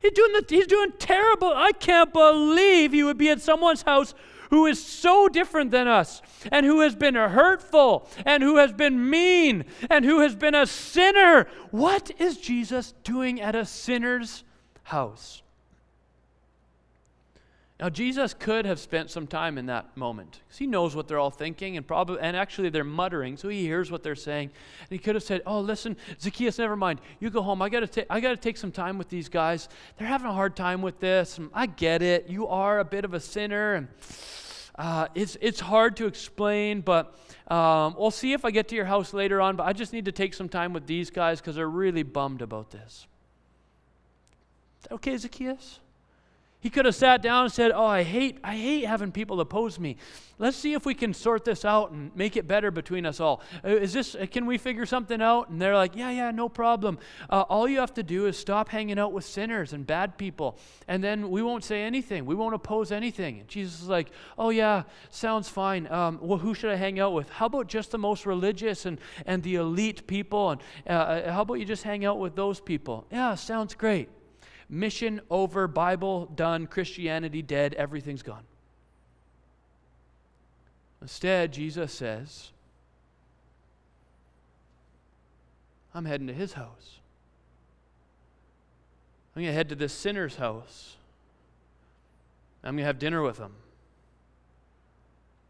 He's 0.00 0.12
doing, 0.12 0.32
the, 0.32 0.44
he's 0.48 0.66
doing 0.66 0.92
terrible. 0.98 1.52
I 1.54 1.72
can't 1.72 2.14
believe 2.14 2.92
he 2.92 3.02
would 3.02 3.18
be 3.18 3.28
at 3.28 3.42
someone's 3.42 3.82
house 3.82 4.14
who 4.50 4.66
is 4.66 4.84
so 4.84 5.28
different 5.28 5.70
than 5.70 5.86
us, 5.86 6.22
and 6.50 6.64
who 6.64 6.80
has 6.80 6.94
been 6.94 7.14
hurtful, 7.14 8.08
and 8.24 8.42
who 8.42 8.56
has 8.56 8.72
been 8.72 9.08
mean, 9.08 9.64
and 9.90 10.04
who 10.04 10.20
has 10.20 10.34
been 10.34 10.54
a 10.54 10.66
sinner. 10.66 11.46
What 11.70 12.10
is 12.18 12.38
Jesus 12.38 12.94
doing 13.04 13.40
at 13.40 13.54
a 13.54 13.64
sinner's 13.64 14.44
house? 14.84 15.42
Now, 17.80 17.88
Jesus 17.88 18.34
could 18.34 18.64
have 18.64 18.80
spent 18.80 19.08
some 19.08 19.28
time 19.28 19.56
in 19.56 19.66
that 19.66 19.96
moment 19.96 20.40
because 20.44 20.58
he 20.58 20.66
knows 20.66 20.96
what 20.96 21.06
they're 21.06 21.18
all 21.18 21.30
thinking 21.30 21.76
and 21.76 21.86
probably, 21.86 22.18
and 22.20 22.36
actually 22.36 22.70
they're 22.70 22.82
muttering, 22.82 23.36
so 23.36 23.48
he 23.48 23.62
hears 23.62 23.88
what 23.88 24.02
they're 24.02 24.16
saying. 24.16 24.50
And 24.80 24.88
he 24.90 24.98
could 24.98 25.14
have 25.14 25.22
said, 25.22 25.42
"Oh, 25.46 25.60
listen, 25.60 25.96
Zacchaeus, 26.20 26.58
never 26.58 26.74
mind. 26.74 27.00
You 27.20 27.30
go 27.30 27.40
home. 27.40 27.62
I 27.62 27.68
got 27.68 27.90
to 27.92 28.12
I 28.12 28.18
got 28.18 28.30
to 28.30 28.36
take 28.36 28.56
some 28.56 28.72
time 28.72 28.98
with 28.98 29.08
these 29.08 29.28
guys. 29.28 29.68
They're 29.96 30.08
having 30.08 30.26
a 30.26 30.32
hard 30.32 30.56
time 30.56 30.82
with 30.82 30.98
this. 30.98 31.38
I 31.54 31.66
get 31.66 32.02
it. 32.02 32.28
You 32.28 32.48
are 32.48 32.80
a 32.80 32.84
bit 32.84 33.04
of 33.04 33.14
a 33.14 33.20
sinner, 33.20 33.74
and 33.74 33.88
uh, 34.74 35.06
it's 35.14 35.36
it's 35.40 35.60
hard 35.60 35.96
to 35.96 36.06
explain, 36.06 36.80
but." 36.80 37.16
Um, 37.48 37.94
we'll 37.98 38.10
see 38.10 38.34
if 38.34 38.44
I 38.44 38.50
get 38.50 38.68
to 38.68 38.76
your 38.76 38.84
house 38.84 39.14
later 39.14 39.40
on, 39.40 39.56
but 39.56 39.66
I 39.66 39.72
just 39.72 39.94
need 39.94 40.04
to 40.04 40.12
take 40.12 40.34
some 40.34 40.50
time 40.50 40.74
with 40.74 40.86
these 40.86 41.08
guys 41.08 41.40
because 41.40 41.56
they're 41.56 41.66
really 41.66 42.02
bummed 42.02 42.42
about 42.42 42.70
this. 42.70 43.06
Okay, 44.90 45.16
Zacchaeus? 45.16 45.80
He 46.60 46.70
could 46.70 46.86
have 46.86 46.96
sat 46.96 47.22
down 47.22 47.44
and 47.44 47.52
said, 47.52 47.70
"Oh, 47.72 47.86
I 47.86 48.02
hate 48.02 48.38
I 48.42 48.56
hate 48.56 48.84
having 48.84 49.12
people 49.12 49.40
oppose 49.40 49.78
me. 49.78 49.96
Let's 50.40 50.56
see 50.56 50.72
if 50.72 50.84
we 50.84 50.94
can 50.94 51.14
sort 51.14 51.44
this 51.44 51.64
out 51.64 51.92
and 51.92 52.14
make 52.16 52.36
it 52.36 52.48
better 52.48 52.72
between 52.72 53.06
us 53.06 53.20
all. 53.20 53.42
Uh, 53.64 53.68
is 53.68 53.92
this 53.92 54.16
uh, 54.16 54.26
can 54.28 54.44
we 54.44 54.58
figure 54.58 54.84
something 54.84 55.22
out?" 55.22 55.50
And 55.50 55.62
they're 55.62 55.76
like, 55.76 55.94
"Yeah, 55.94 56.10
yeah, 56.10 56.32
no 56.32 56.48
problem. 56.48 56.98
Uh, 57.30 57.42
all 57.42 57.68
you 57.68 57.78
have 57.78 57.94
to 57.94 58.02
do 58.02 58.26
is 58.26 58.36
stop 58.36 58.70
hanging 58.70 58.98
out 58.98 59.12
with 59.12 59.24
sinners 59.24 59.72
and 59.72 59.86
bad 59.86 60.18
people, 60.18 60.58
and 60.88 61.02
then 61.02 61.30
we 61.30 61.42
won't 61.42 61.62
say 61.62 61.82
anything. 61.82 62.26
We 62.26 62.34
won't 62.34 62.56
oppose 62.56 62.90
anything." 62.90 63.38
And 63.38 63.48
Jesus 63.48 63.80
is 63.80 63.88
like, 63.88 64.10
"Oh 64.36 64.50
yeah, 64.50 64.82
sounds 65.10 65.48
fine. 65.48 65.86
Um, 65.92 66.18
well, 66.20 66.38
who 66.38 66.54
should 66.54 66.70
I 66.72 66.76
hang 66.76 66.98
out 66.98 67.12
with? 67.12 67.30
How 67.30 67.46
about 67.46 67.68
just 67.68 67.92
the 67.92 67.98
most 67.98 68.26
religious 68.26 68.84
and 68.84 68.98
and 69.26 69.44
the 69.44 69.54
elite 69.54 70.08
people? 70.08 70.50
And 70.50 70.60
uh, 70.88 70.90
uh 70.90 71.32
how 71.32 71.42
about 71.42 71.54
you 71.54 71.64
just 71.64 71.84
hang 71.84 72.04
out 72.04 72.18
with 72.18 72.34
those 72.34 72.58
people? 72.58 73.06
Yeah, 73.12 73.36
sounds 73.36 73.74
great." 73.74 74.08
Mission 74.68 75.20
over, 75.30 75.66
Bible 75.66 76.26
done, 76.26 76.66
Christianity 76.66 77.40
dead, 77.40 77.74
everything's 77.74 78.22
gone. 78.22 78.44
Instead, 81.00 81.52
Jesus 81.52 81.92
says, 81.92 82.50
I'm 85.94 86.04
heading 86.04 86.26
to 86.26 86.34
his 86.34 86.52
house. 86.52 86.98
I'm 89.34 89.42
going 89.42 89.52
to 89.52 89.56
head 89.56 89.68
to 89.70 89.74
this 89.74 89.92
sinner's 89.92 90.36
house. 90.36 90.96
I'm 92.62 92.74
going 92.74 92.78
to 92.78 92.86
have 92.86 92.98
dinner 92.98 93.22
with 93.22 93.38
him. 93.38 93.52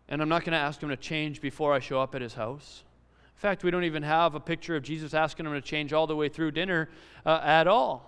And 0.08 0.22
I'm 0.22 0.28
not 0.28 0.44
going 0.44 0.52
to 0.52 0.58
ask 0.58 0.80
him 0.80 0.90
to 0.90 0.96
change 0.96 1.40
before 1.40 1.72
I 1.72 1.80
show 1.80 2.00
up 2.00 2.14
at 2.14 2.22
his 2.22 2.34
house. 2.34 2.84
In 3.34 3.40
fact, 3.40 3.64
we 3.64 3.70
don't 3.70 3.84
even 3.84 4.02
have 4.02 4.34
a 4.34 4.40
picture 4.40 4.76
of 4.76 4.82
Jesus 4.82 5.14
asking 5.14 5.46
him 5.46 5.52
to 5.52 5.60
change 5.60 5.92
all 5.92 6.06
the 6.06 6.16
way 6.16 6.28
through 6.28 6.52
dinner 6.52 6.88
uh, 7.26 7.40
at 7.42 7.66
all 7.66 8.07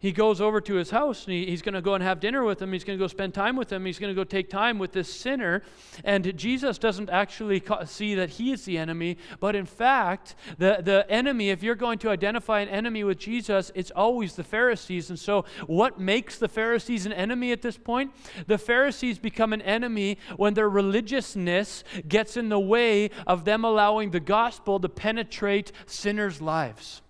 he 0.00 0.12
goes 0.12 0.40
over 0.40 0.60
to 0.60 0.74
his 0.74 0.90
house 0.90 1.24
and 1.24 1.32
he, 1.32 1.46
he's 1.46 1.62
going 1.62 1.74
to 1.74 1.82
go 1.82 1.94
and 1.94 2.04
have 2.04 2.20
dinner 2.20 2.44
with 2.44 2.62
him. 2.62 2.72
He's 2.72 2.84
going 2.84 2.98
to 2.98 3.02
go 3.02 3.08
spend 3.08 3.34
time 3.34 3.56
with 3.56 3.72
him. 3.72 3.84
He's 3.84 3.98
going 3.98 4.14
to 4.14 4.14
go 4.14 4.24
take 4.24 4.48
time 4.48 4.78
with 4.78 4.92
this 4.92 5.12
sinner. 5.12 5.62
And 6.04 6.36
Jesus 6.36 6.78
doesn't 6.78 7.10
actually 7.10 7.62
see 7.86 8.14
that 8.14 8.30
he 8.30 8.52
is 8.52 8.64
the 8.64 8.78
enemy, 8.78 9.18
but 9.40 9.56
in 9.56 9.66
fact, 9.66 10.36
the, 10.58 10.78
the 10.82 11.04
enemy, 11.10 11.50
if 11.50 11.62
you're 11.62 11.74
going 11.74 11.98
to 11.98 12.10
identify 12.10 12.60
an 12.60 12.68
enemy 12.68 13.02
with 13.02 13.18
Jesus, 13.18 13.72
it's 13.74 13.90
always 13.90 14.36
the 14.36 14.44
Pharisees. 14.44 15.10
And 15.10 15.18
so, 15.18 15.44
what 15.66 15.98
makes 15.98 16.38
the 16.38 16.48
Pharisees 16.48 17.04
an 17.04 17.12
enemy 17.12 17.50
at 17.50 17.62
this 17.62 17.76
point? 17.76 18.12
The 18.46 18.58
Pharisees 18.58 19.18
become 19.18 19.52
an 19.52 19.62
enemy 19.62 20.18
when 20.36 20.54
their 20.54 20.68
religiousness 20.68 21.82
gets 22.06 22.36
in 22.36 22.48
the 22.48 22.60
way 22.60 23.10
of 23.26 23.44
them 23.44 23.64
allowing 23.64 24.10
the 24.10 24.20
gospel 24.20 24.78
to 24.78 24.88
penetrate 24.88 25.72
sinners' 25.86 26.40
lives. 26.40 27.02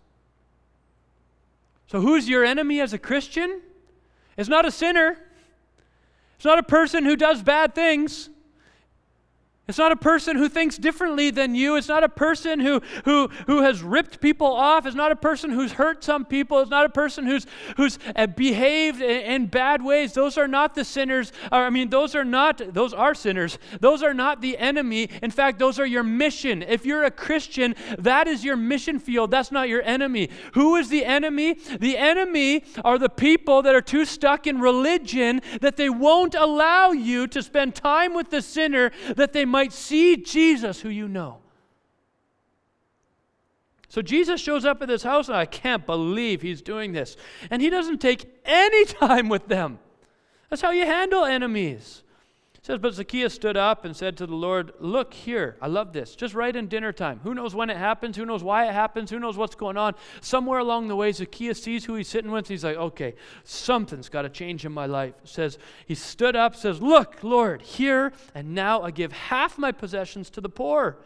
So, 1.89 2.01
who's 2.01 2.29
your 2.29 2.45
enemy 2.45 2.81
as 2.81 2.93
a 2.93 2.99
Christian? 2.99 3.63
It's 4.37 4.49
not 4.49 4.65
a 4.65 4.71
sinner, 4.71 5.19
it's 6.37 6.45
not 6.45 6.59
a 6.59 6.63
person 6.63 7.05
who 7.05 7.17
does 7.17 7.43
bad 7.43 7.75
things. 7.75 8.31
It's 9.69 9.77
not 9.77 9.93
a 9.93 9.97
person 9.97 10.39
who 10.39 10.49
thinks 10.49 10.79
differently 10.79 11.31
than 11.31 11.55
you. 11.55 11.77
It's 11.77 11.89
not 11.89 12.03
a 12.03 12.09
person 12.09 12.59
who, 12.59 12.81
who, 13.05 13.29
who 13.47 13.61
has 13.61 13.83
ripped 13.83 14.19
people 14.19 14.47
off. 14.47 14.87
It's 14.87 14.97
not 14.97 15.13
a 15.13 15.17
person 15.17 15.51
who's 15.51 15.73
hurt 15.73 16.03
some 16.03 16.25
people. 16.25 16.61
It's 16.61 16.71
not 16.71 16.87
a 16.87 16.89
person 16.89 17.27
who's, 17.27 17.45
who's 17.77 17.99
uh, 18.17 18.29
behaved 18.29 19.03
in, 19.03 19.21
in 19.21 19.47
bad 19.47 19.85
ways. 19.85 20.15
Those 20.15 20.39
are 20.39 20.49
not 20.49 20.75
the 20.75 20.87
sinners. 20.87 21.33
I 21.53 21.69
mean, 21.69 21.91
those 21.91 22.15
are 22.15 22.25
not, 22.25 22.63
those 22.73 22.95
are 22.95 23.15
sinners. 23.15 23.59
Those 23.79 24.03
are 24.03 24.15
not 24.15 24.41
the 24.41 24.57
enemy. 24.57 25.11
In 25.23 25.31
fact, 25.31 25.59
those 25.59 25.79
are 25.79 25.87
your 25.87 26.03
mission. 26.03 26.63
If 26.63 26.87
you're 26.87 27.05
a 27.05 27.11
Christian, 27.11 27.75
that 27.99 28.27
is 28.27 28.43
your 28.43 28.57
mission 28.57 28.99
field. 28.99 29.31
That's 29.31 29.53
not 29.53 29.69
your 29.69 29.83
enemy. 29.83 30.31
Who 30.55 30.77
is 30.77 30.89
the 30.89 31.05
enemy? 31.05 31.59
The 31.79 31.99
enemy 31.99 32.65
are 32.87 32.99
the 32.99 33.11
people 33.11 33.61
that 33.63 33.75
are 33.75 33.83
too 33.83 34.07
stuck 34.07 34.47
in 34.47 34.61
religion 34.61 35.43
that 35.61 35.77
they 35.77 35.91
won't 35.91 36.35
allow 36.35 36.93
you 36.93 37.27
to 37.27 37.43
spend 37.43 37.75
time 37.75 38.15
with 38.15 38.31
the 38.31 38.41
sinner 38.41 38.93
that 39.15 39.35
they 39.35 39.45
might 39.45 39.58
might 39.59 39.73
see 39.73 40.17
Jesus 40.17 40.81
who 40.81 40.89
you 40.89 41.09
know. 41.09 41.39
So 43.89 44.01
Jesus 44.01 44.41
shows 44.41 44.65
up 44.65 44.81
at 44.83 44.87
this 44.87 45.03
house, 45.03 45.27
and 45.27 45.37
I 45.37 45.47
can't 45.47 45.85
believe 45.85 46.43
he's 46.43 46.63
doing 46.63 46.93
this. 46.93 47.17
And 47.51 47.61
he 47.61 47.69
doesn't 47.69 47.99
take 47.99 48.41
any 48.45 48.85
time 49.03 49.29
with 49.29 49.49
them. 49.49 49.81
That's 50.49 50.63
how 50.63 50.71
you 50.71 50.87
handle 50.87 51.25
enemies. 51.25 52.05
Says, 52.69 52.79
But 52.81 52.93
Zacchaeus 52.93 53.33
stood 53.33 53.57
up 53.57 53.87
and 53.87 53.97
said 53.97 54.19
to 54.19 54.27
the 54.27 54.35
Lord, 54.35 54.75
Look 54.79 55.15
here, 55.15 55.57
I 55.59 55.69
love 55.69 55.95
this. 55.95 56.15
Just 56.15 56.35
right 56.35 56.55
in 56.55 56.69
dinner 56.69 56.93
time. 56.93 57.19
Who 57.25 57.33
knows 57.33 57.55
when 57.55 57.71
it 57.71 57.79
happens? 57.79 58.15
Who 58.19 58.27
knows 58.27 58.43
why 58.43 58.69
it 58.69 58.75
happens? 58.75 59.11
Who 59.11 59.19
knows 59.19 59.39
what's 59.39 59.55
going 59.55 59.79
on? 59.79 59.95
Somewhere 60.21 60.59
along 60.59 60.89
the 60.89 60.95
way, 60.95 61.11
Zacchaeus 61.11 61.63
sees 61.63 61.87
who 61.87 61.95
he's 61.95 62.09
sitting 62.09 62.31
with. 62.31 62.47
He's 62.47 62.65
like, 62.65 62.77
Okay, 62.77 63.15
something's 63.43 64.11
got 64.11 64.23
to 64.23 64.29
change 64.29 64.67
in 64.67 64.73
my 64.73 64.85
life. 64.85 65.15
Says, 65.25 65.57
He 65.87 65.95
stood 65.95 66.37
up, 66.37 66.55
says, 66.55 66.83
Look, 66.83 67.25
Lord, 67.25 67.63
here 67.63 68.13
and 68.35 68.55
now 68.55 68.83
I 68.83 68.91
give 68.91 69.13
half 69.13 69.57
my 69.57 69.73
possessions 69.73 70.29
to 70.29 70.43
the 70.43 70.51
poor. 70.51 70.99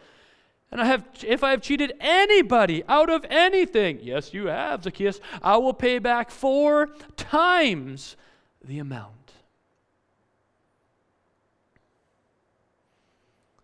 And 0.73 0.81
I 0.81 0.87
have, 0.87 1.07
if 1.23 1.45
I 1.45 1.53
have 1.53 1.63
cheated 1.63 1.93
anybody 2.01 2.83
out 2.89 3.09
of 3.09 3.25
anything, 3.31 4.01
yes, 4.03 4.35
you 4.35 4.47
have, 4.47 4.83
Zacchaeus, 4.83 5.21
I 5.41 5.59
will 5.59 5.75
pay 5.75 6.01
back 6.01 6.33
four 6.33 6.89
times 7.17 8.17
the 8.65 8.81
amount. 8.81 9.22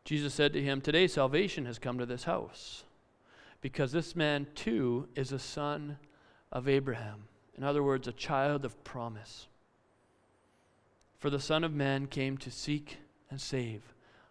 Jesus 0.08 0.32
said 0.32 0.54
to 0.54 0.62
him, 0.62 0.80
Today 0.80 1.06
salvation 1.06 1.66
has 1.66 1.78
come 1.78 1.98
to 1.98 2.06
this 2.06 2.24
house, 2.24 2.84
because 3.60 3.92
this 3.92 4.16
man 4.16 4.46
too 4.54 5.06
is 5.14 5.32
a 5.32 5.38
son 5.38 5.98
of 6.50 6.66
Abraham. 6.66 7.24
In 7.58 7.62
other 7.62 7.82
words, 7.82 8.08
a 8.08 8.12
child 8.12 8.64
of 8.64 8.82
promise. 8.84 9.48
For 11.18 11.28
the 11.28 11.38
Son 11.38 11.62
of 11.62 11.74
Man 11.74 12.06
came 12.06 12.38
to 12.38 12.50
seek 12.50 12.96
and 13.28 13.38
save 13.38 13.82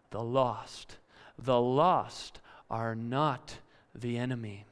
the 0.09 0.23
lost. 0.23 0.97
The 1.37 1.61
lost 1.61 2.41
are 2.71 2.95
not 2.95 3.57
the 3.93 4.17
enemy. 4.17 4.65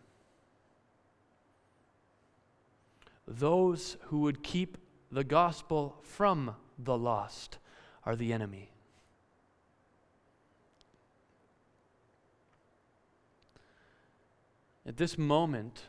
Those 3.28 3.98
who 4.06 4.22
would 4.22 4.42
keep 4.42 4.80
the 5.12 5.24
gospel 5.24 5.98
from 6.02 6.56
the 6.80 6.98
lost 6.98 7.60
are 8.08 8.16
the 8.16 8.34
enemy. 8.34 8.72
At 14.88 14.98
this 14.98 15.18
moment, 15.18 15.84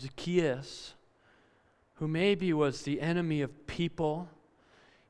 Zacchaeus, 0.00 0.94
who 1.94 2.08
maybe 2.08 2.52
was 2.52 2.82
the 2.82 3.00
enemy 3.00 3.42
of 3.42 3.66
people, 3.66 4.28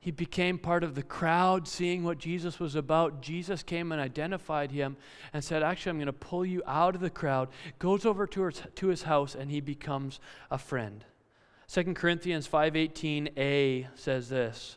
he 0.00 0.10
became 0.10 0.58
part 0.58 0.82
of 0.82 0.94
the 0.94 1.02
crowd 1.02 1.68
seeing 1.68 2.02
what 2.02 2.18
Jesus 2.18 2.58
was 2.58 2.74
about. 2.74 3.20
Jesus 3.20 3.62
came 3.62 3.92
and 3.92 4.00
identified 4.00 4.72
him 4.72 4.96
and 5.32 5.44
said, 5.44 5.62
Actually, 5.62 5.90
I'm 5.90 5.96
going 5.98 6.06
to 6.06 6.12
pull 6.12 6.44
you 6.44 6.62
out 6.66 6.94
of 6.94 7.02
the 7.02 7.10
crowd. 7.10 7.48
Goes 7.78 8.06
over 8.06 8.26
to 8.28 8.44
his, 8.44 8.62
to 8.76 8.88
his 8.88 9.02
house 9.02 9.34
and 9.34 9.50
he 9.50 9.60
becomes 9.60 10.18
a 10.50 10.58
friend. 10.58 11.04
2 11.72 11.94
Corinthians 11.94 12.48
5:18a 12.48 13.86
says 13.94 14.28
this. 14.28 14.76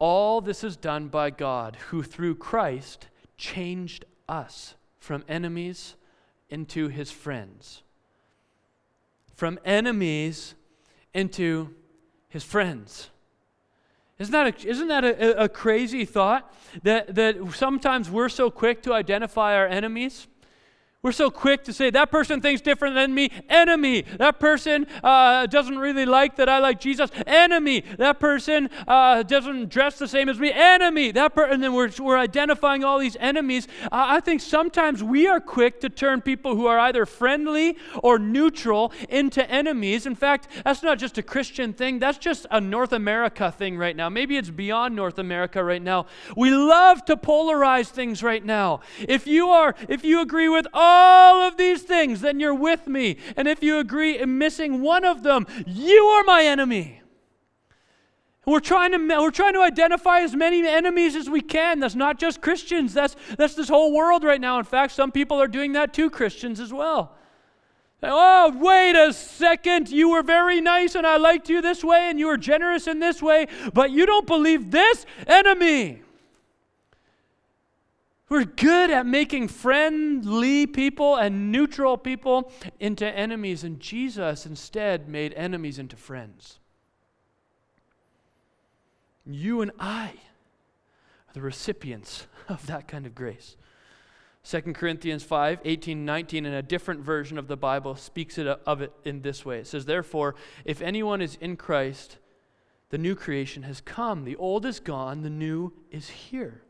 All 0.00 0.40
this 0.40 0.64
is 0.64 0.76
done 0.76 1.08
by 1.08 1.30
God, 1.30 1.76
who 1.90 2.02
through 2.02 2.36
Christ 2.36 3.08
changed 3.36 4.04
us 4.28 4.74
from 4.98 5.24
enemies 5.28 5.94
into 6.50 6.88
his 6.88 7.10
friends, 7.10 7.82
from 9.34 9.58
enemies 9.64 10.54
into 11.14 11.74
his 12.28 12.44
friends. 12.44 13.10
Isn't 14.18 14.32
that, 14.32 14.64
a, 14.64 14.68
isn't 14.68 14.88
that 14.88 15.04
a, 15.04 15.44
a 15.44 15.48
crazy 15.48 16.04
thought? 16.04 16.52
That, 16.82 17.14
that 17.14 17.36
sometimes 17.54 18.10
we're 18.10 18.28
so 18.28 18.50
quick 18.50 18.82
to 18.82 18.92
identify 18.92 19.54
our 19.54 19.66
enemies. 19.66 20.26
We're 21.00 21.12
so 21.12 21.30
quick 21.30 21.62
to 21.62 21.72
say, 21.72 21.90
that 21.90 22.10
person 22.10 22.40
thinks 22.40 22.60
different 22.60 22.96
than 22.96 23.14
me, 23.14 23.30
enemy. 23.48 24.02
That 24.02 24.40
person 24.40 24.84
uh, 25.04 25.46
doesn't 25.46 25.78
really 25.78 26.04
like 26.04 26.34
that 26.36 26.48
I 26.48 26.58
like 26.58 26.80
Jesus, 26.80 27.08
enemy. 27.24 27.84
That 27.98 28.18
person 28.18 28.68
uh, 28.88 29.22
doesn't 29.22 29.68
dress 29.68 29.96
the 29.96 30.08
same 30.08 30.28
as 30.28 30.40
me, 30.40 30.50
enemy. 30.52 31.12
That 31.12 31.36
per- 31.36 31.44
and 31.44 31.62
then 31.62 31.72
we're, 31.72 31.92
we're 32.00 32.18
identifying 32.18 32.82
all 32.82 32.98
these 32.98 33.16
enemies. 33.20 33.68
Uh, 33.84 33.88
I 33.92 34.18
think 34.18 34.40
sometimes 34.40 35.00
we 35.00 35.28
are 35.28 35.38
quick 35.38 35.80
to 35.82 35.88
turn 35.88 36.20
people 36.20 36.56
who 36.56 36.66
are 36.66 36.80
either 36.80 37.06
friendly 37.06 37.76
or 38.02 38.18
neutral 38.18 38.92
into 39.08 39.48
enemies. 39.48 40.04
In 40.04 40.16
fact, 40.16 40.48
that's 40.64 40.82
not 40.82 40.98
just 40.98 41.16
a 41.16 41.22
Christian 41.22 41.74
thing, 41.74 42.00
that's 42.00 42.18
just 42.18 42.44
a 42.50 42.60
North 42.60 42.92
America 42.92 43.52
thing 43.52 43.78
right 43.78 43.94
now. 43.94 44.08
Maybe 44.08 44.36
it's 44.36 44.50
beyond 44.50 44.96
North 44.96 45.20
America 45.20 45.62
right 45.62 45.80
now. 45.80 46.06
We 46.36 46.50
love 46.50 47.04
to 47.04 47.16
polarize 47.16 47.86
things 47.86 48.20
right 48.20 48.44
now. 48.44 48.80
If 48.98 49.28
you 49.28 49.50
are, 49.50 49.76
if 49.88 50.04
you 50.04 50.20
agree 50.22 50.48
with, 50.48 50.66
oh, 50.74 50.87
all 50.88 51.42
of 51.46 51.56
these 51.56 51.82
things, 51.82 52.20
then 52.20 52.40
you're 52.40 52.54
with 52.54 52.86
me. 52.86 53.16
And 53.36 53.46
if 53.46 53.62
you 53.62 53.78
agree 53.78 54.18
in 54.18 54.38
missing 54.38 54.80
one 54.80 55.04
of 55.04 55.22
them, 55.22 55.46
you 55.66 56.04
are 56.04 56.24
my 56.24 56.44
enemy. 56.44 57.02
We're 58.46 58.60
trying, 58.60 58.92
to, 58.92 59.20
we're 59.20 59.30
trying 59.30 59.52
to 59.52 59.60
identify 59.60 60.20
as 60.20 60.34
many 60.34 60.66
enemies 60.66 61.14
as 61.14 61.28
we 61.28 61.42
can. 61.42 61.80
That's 61.80 61.94
not 61.94 62.18
just 62.18 62.40
Christians, 62.40 62.94
that's, 62.94 63.14
that's 63.36 63.54
this 63.54 63.68
whole 63.68 63.92
world 63.92 64.24
right 64.24 64.40
now. 64.40 64.58
In 64.58 64.64
fact, 64.64 64.92
some 64.94 65.12
people 65.12 65.40
are 65.40 65.48
doing 65.48 65.72
that 65.74 65.92
to 65.94 66.08
Christians 66.08 66.58
as 66.58 66.72
well. 66.72 67.14
Oh, 68.02 68.56
wait 68.56 68.94
a 68.94 69.12
second. 69.12 69.90
You 69.90 70.10
were 70.10 70.22
very 70.22 70.60
nice 70.60 70.94
and 70.94 71.06
I 71.06 71.16
liked 71.16 71.50
you 71.50 71.60
this 71.60 71.84
way 71.84 72.08
and 72.08 72.18
you 72.18 72.26
were 72.26 72.38
generous 72.38 72.86
in 72.86 73.00
this 73.00 73.20
way, 73.20 73.48
but 73.74 73.90
you 73.90 74.06
don't 74.06 74.26
believe 74.26 74.70
this 74.70 75.04
enemy. 75.26 76.02
We're 78.28 78.44
good 78.44 78.90
at 78.90 79.06
making 79.06 79.48
friendly 79.48 80.66
people 80.66 81.16
and 81.16 81.50
neutral 81.50 81.96
people 81.96 82.52
into 82.78 83.06
enemies, 83.06 83.64
and 83.64 83.80
Jesus 83.80 84.44
instead 84.44 85.08
made 85.08 85.32
enemies 85.32 85.78
into 85.78 85.96
friends. 85.96 86.58
You 89.24 89.62
and 89.62 89.72
I 89.78 90.08
are 91.28 91.32
the 91.32 91.40
recipients 91.40 92.26
of 92.48 92.66
that 92.66 92.86
kind 92.86 93.06
of 93.06 93.14
grace. 93.14 93.56
2 94.44 94.60
Corinthians 94.72 95.22
5 95.22 95.60
18 95.64 96.04
19, 96.04 96.46
in 96.46 96.54
a 96.54 96.62
different 96.62 97.00
version 97.00 97.38
of 97.38 97.48
the 97.48 97.56
Bible, 97.56 97.96
speaks 97.96 98.38
it 98.38 98.46
uh, 98.46 98.56
of 98.66 98.80
it 98.80 98.92
in 99.04 99.22
this 99.22 99.44
way. 99.44 99.58
It 99.58 99.66
says, 99.66 99.84
Therefore, 99.84 100.34
if 100.64 100.80
anyone 100.80 101.20
is 101.20 101.36
in 101.40 101.56
Christ, 101.56 102.18
the 102.90 102.98
new 102.98 103.14
creation 103.14 103.64
has 103.64 103.80
come. 103.80 104.24
The 104.24 104.36
old 104.36 104.64
is 104.64 104.80
gone, 104.80 105.22
the 105.22 105.30
new 105.30 105.72
is 105.90 106.08
here. 106.08 106.62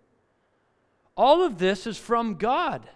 All 1.18 1.42
of 1.42 1.58
this 1.58 1.86
is 1.86 1.98
from 1.98 2.36
God 2.36 2.88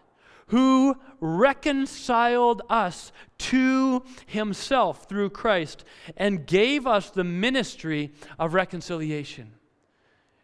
who 0.46 0.96
reconciled 1.20 2.62
us 2.70 3.10
to 3.38 4.04
himself 4.26 5.08
through 5.08 5.30
Christ 5.30 5.84
and 6.16 6.46
gave 6.46 6.86
us 6.86 7.10
the 7.10 7.24
ministry 7.24 8.12
of 8.38 8.54
reconciliation. 8.54 9.54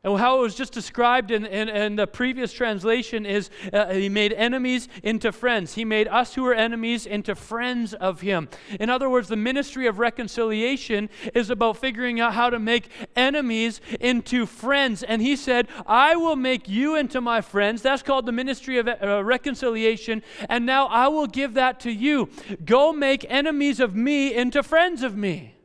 And 0.04 0.16
how 0.16 0.38
it 0.38 0.42
was 0.42 0.54
just 0.54 0.72
described 0.72 1.32
in, 1.32 1.44
in, 1.44 1.68
in 1.68 1.96
the 1.96 2.06
previous 2.06 2.52
translation 2.52 3.26
is 3.26 3.50
uh, 3.72 3.92
he 3.92 4.08
made 4.08 4.32
enemies 4.32 4.86
into 5.02 5.32
friends. 5.32 5.74
He 5.74 5.84
made 5.84 6.06
us 6.06 6.36
who 6.36 6.44
were 6.44 6.54
enemies 6.54 7.04
into 7.04 7.34
friends 7.34 7.94
of 7.94 8.20
him. 8.20 8.48
In 8.78 8.90
other 8.90 9.10
words, 9.10 9.26
the 9.26 9.34
ministry 9.34 9.88
of 9.88 9.98
reconciliation 9.98 11.10
is 11.34 11.50
about 11.50 11.78
figuring 11.78 12.20
out 12.20 12.34
how 12.34 12.48
to 12.48 12.60
make 12.60 12.90
enemies 13.16 13.80
into 13.98 14.46
friends. 14.46 15.02
And 15.02 15.20
he 15.20 15.34
said, 15.34 15.66
I 15.84 16.14
will 16.14 16.36
make 16.36 16.68
you 16.68 16.94
into 16.94 17.20
my 17.20 17.40
friends. 17.40 17.82
That's 17.82 18.04
called 18.04 18.26
the 18.26 18.32
ministry 18.32 18.78
of 18.78 18.86
uh, 18.86 19.24
reconciliation. 19.24 20.22
And 20.48 20.64
now 20.64 20.86
I 20.86 21.08
will 21.08 21.26
give 21.26 21.54
that 21.54 21.80
to 21.80 21.90
you. 21.90 22.30
Go 22.64 22.92
make 22.92 23.26
enemies 23.28 23.80
of 23.80 23.96
me 23.96 24.32
into 24.32 24.62
friends 24.62 25.02
of 25.02 25.16
me. 25.16 25.57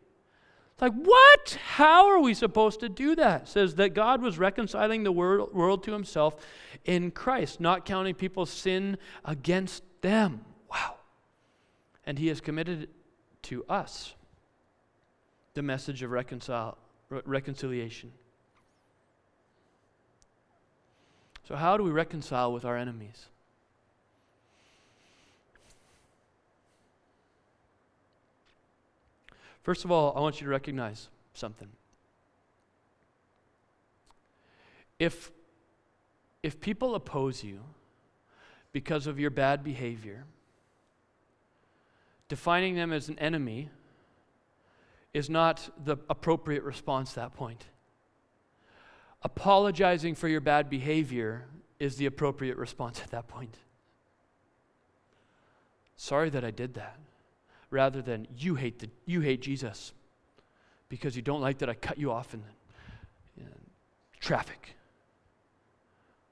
It's 0.74 0.82
like, 0.82 0.94
what? 0.94 1.58
How 1.64 2.08
are 2.08 2.20
we 2.20 2.34
supposed 2.34 2.80
to 2.80 2.90
do 2.90 3.16
that? 3.16 3.44
It 3.44 3.48
says 3.48 3.76
that 3.76 3.94
God 3.94 4.22
was 4.22 4.40
reconciling 4.40 5.04
the 5.04 5.12
world, 5.12 5.54
world 5.54 5.84
to 5.84 5.92
himself 5.92 6.36
in 6.84 7.12
Christ, 7.12 7.60
not 7.60 7.86
counting 7.86 8.16
people's 8.16 8.50
sin 8.50 8.98
against 9.24 9.84
them. 10.02 10.44
Wow. 10.72 10.96
And 12.06 12.18
he 12.18 12.28
has 12.28 12.42
committed 12.42 12.90
to 13.44 13.64
us 13.70 14.16
the 15.54 15.62
message 15.62 16.02
of 16.02 16.10
reconcile, 16.10 16.78
reconciliation. 17.10 18.12
So, 21.48 21.56
how 21.56 21.78
do 21.78 21.84
we 21.84 21.92
reconcile 21.92 22.52
with 22.52 22.66
our 22.66 22.78
enemies? 22.78 23.28
First 29.63 29.86
of 29.86 29.91
all, 29.91 30.13
I 30.15 30.19
want 30.19 30.41
you 30.41 30.45
to 30.45 30.52
recognize 30.52 31.10
something. 31.34 31.69
If, 34.99 35.32
if 36.43 36.60
people 36.60 36.95
oppose 36.95 37.43
you 37.43 37.62
because 38.73 39.08
of 39.08 39.19
your 39.19 39.30
bad 39.30 39.63
behavior, 39.63 40.26
defining 42.28 42.76
them 42.76 42.91
as 42.91 43.08
an 43.08 43.17
enemy 43.19 43.69
is 45.13 45.30
not 45.30 45.69
the 45.86 45.97
appropriate 46.10 46.63
response 46.63 47.12
at 47.12 47.15
that 47.15 47.34
point. 47.34 47.65
Apologizing 49.21 50.15
for 50.15 50.28
your 50.28 50.41
bad 50.41 50.69
behavior 50.69 51.45
is 51.80 51.95
the 51.95 52.06
appropriate 52.06 52.58
response 52.58 53.02
at 53.02 53.12
that 53.12 53.28
point. 53.28 53.58
Sorry 55.95 56.30
that 56.32 56.43
I 56.43 56.52
did 56.52 56.73
that 56.73 56.97
rather 57.74 58.02
than 58.02 58.28
you 58.38 58.56
hate, 58.56 58.80
the, 58.80 58.90
you 59.06 59.20
hate 59.20 59.42
Jesus 59.42 59.92
because 60.90 61.16
you 61.16 61.24
don't 61.24 61.42
like 61.42 61.58
that 61.58 61.70
I 61.70 61.74
cut 61.74 61.98
you 61.98 62.12
off 62.12 62.34
in, 62.34 62.44
in 63.38 63.48
traffic. 64.20 64.76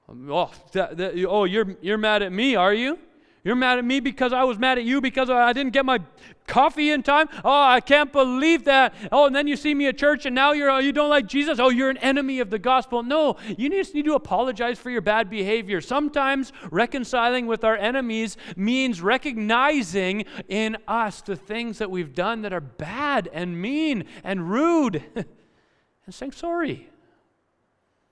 Um, 0.08 0.30
oh, 0.30 0.50
that, 0.72 0.96
that, 0.96 1.24
oh 1.28 1.44
you're, 1.44 1.76
you're 1.82 1.98
mad 1.98 2.22
at 2.22 2.32
me, 2.32 2.54
are 2.54 2.72
you? 2.72 2.98
You're 3.44 3.56
mad 3.56 3.78
at 3.78 3.84
me 3.84 3.98
because 3.98 4.32
I 4.32 4.44
was 4.44 4.56
mad 4.56 4.78
at 4.78 4.84
you 4.84 5.00
because 5.00 5.28
I 5.28 5.52
didn't 5.52 5.72
get 5.72 5.84
my 5.84 5.98
coffee 6.46 6.90
in 6.90 7.02
time? 7.02 7.28
Oh, 7.44 7.62
I 7.62 7.80
can't 7.80 8.12
believe 8.12 8.64
that. 8.64 8.94
Oh, 9.10 9.26
and 9.26 9.34
then 9.34 9.48
you 9.48 9.56
see 9.56 9.74
me 9.74 9.88
at 9.88 9.98
church 9.98 10.26
and 10.26 10.34
now 10.34 10.52
you're 10.52 10.70
oh, 10.70 10.78
you 10.78 10.92
don't 10.92 11.10
like 11.10 11.26
Jesus. 11.26 11.58
Oh, 11.58 11.68
you're 11.68 11.90
an 11.90 11.96
enemy 11.96 12.38
of 12.38 12.50
the 12.50 12.58
gospel. 12.60 13.02
No, 13.02 13.36
you 13.58 13.68
just 13.68 13.94
need 13.94 14.04
to 14.04 14.14
apologize 14.14 14.78
for 14.78 14.90
your 14.90 15.00
bad 15.00 15.28
behavior. 15.28 15.80
Sometimes 15.80 16.52
reconciling 16.70 17.48
with 17.48 17.64
our 17.64 17.76
enemies 17.76 18.36
means 18.56 19.00
recognizing 19.00 20.24
in 20.48 20.76
us 20.86 21.20
the 21.20 21.34
things 21.34 21.78
that 21.78 21.90
we've 21.90 22.14
done 22.14 22.42
that 22.42 22.52
are 22.52 22.60
bad 22.60 23.28
and 23.32 23.60
mean 23.60 24.04
and 24.22 24.50
rude 24.50 25.02
and 25.16 26.14
saying 26.14 26.32
sorry. 26.32 26.88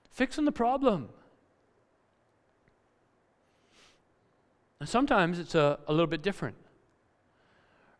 Fixing 0.09 0.43
the 0.43 0.51
problem. 0.51 1.07
Sometimes 4.85 5.39
it's 5.39 5.55
a, 5.55 5.79
a 5.87 5.91
little 5.91 6.07
bit 6.07 6.21
different. 6.21 6.55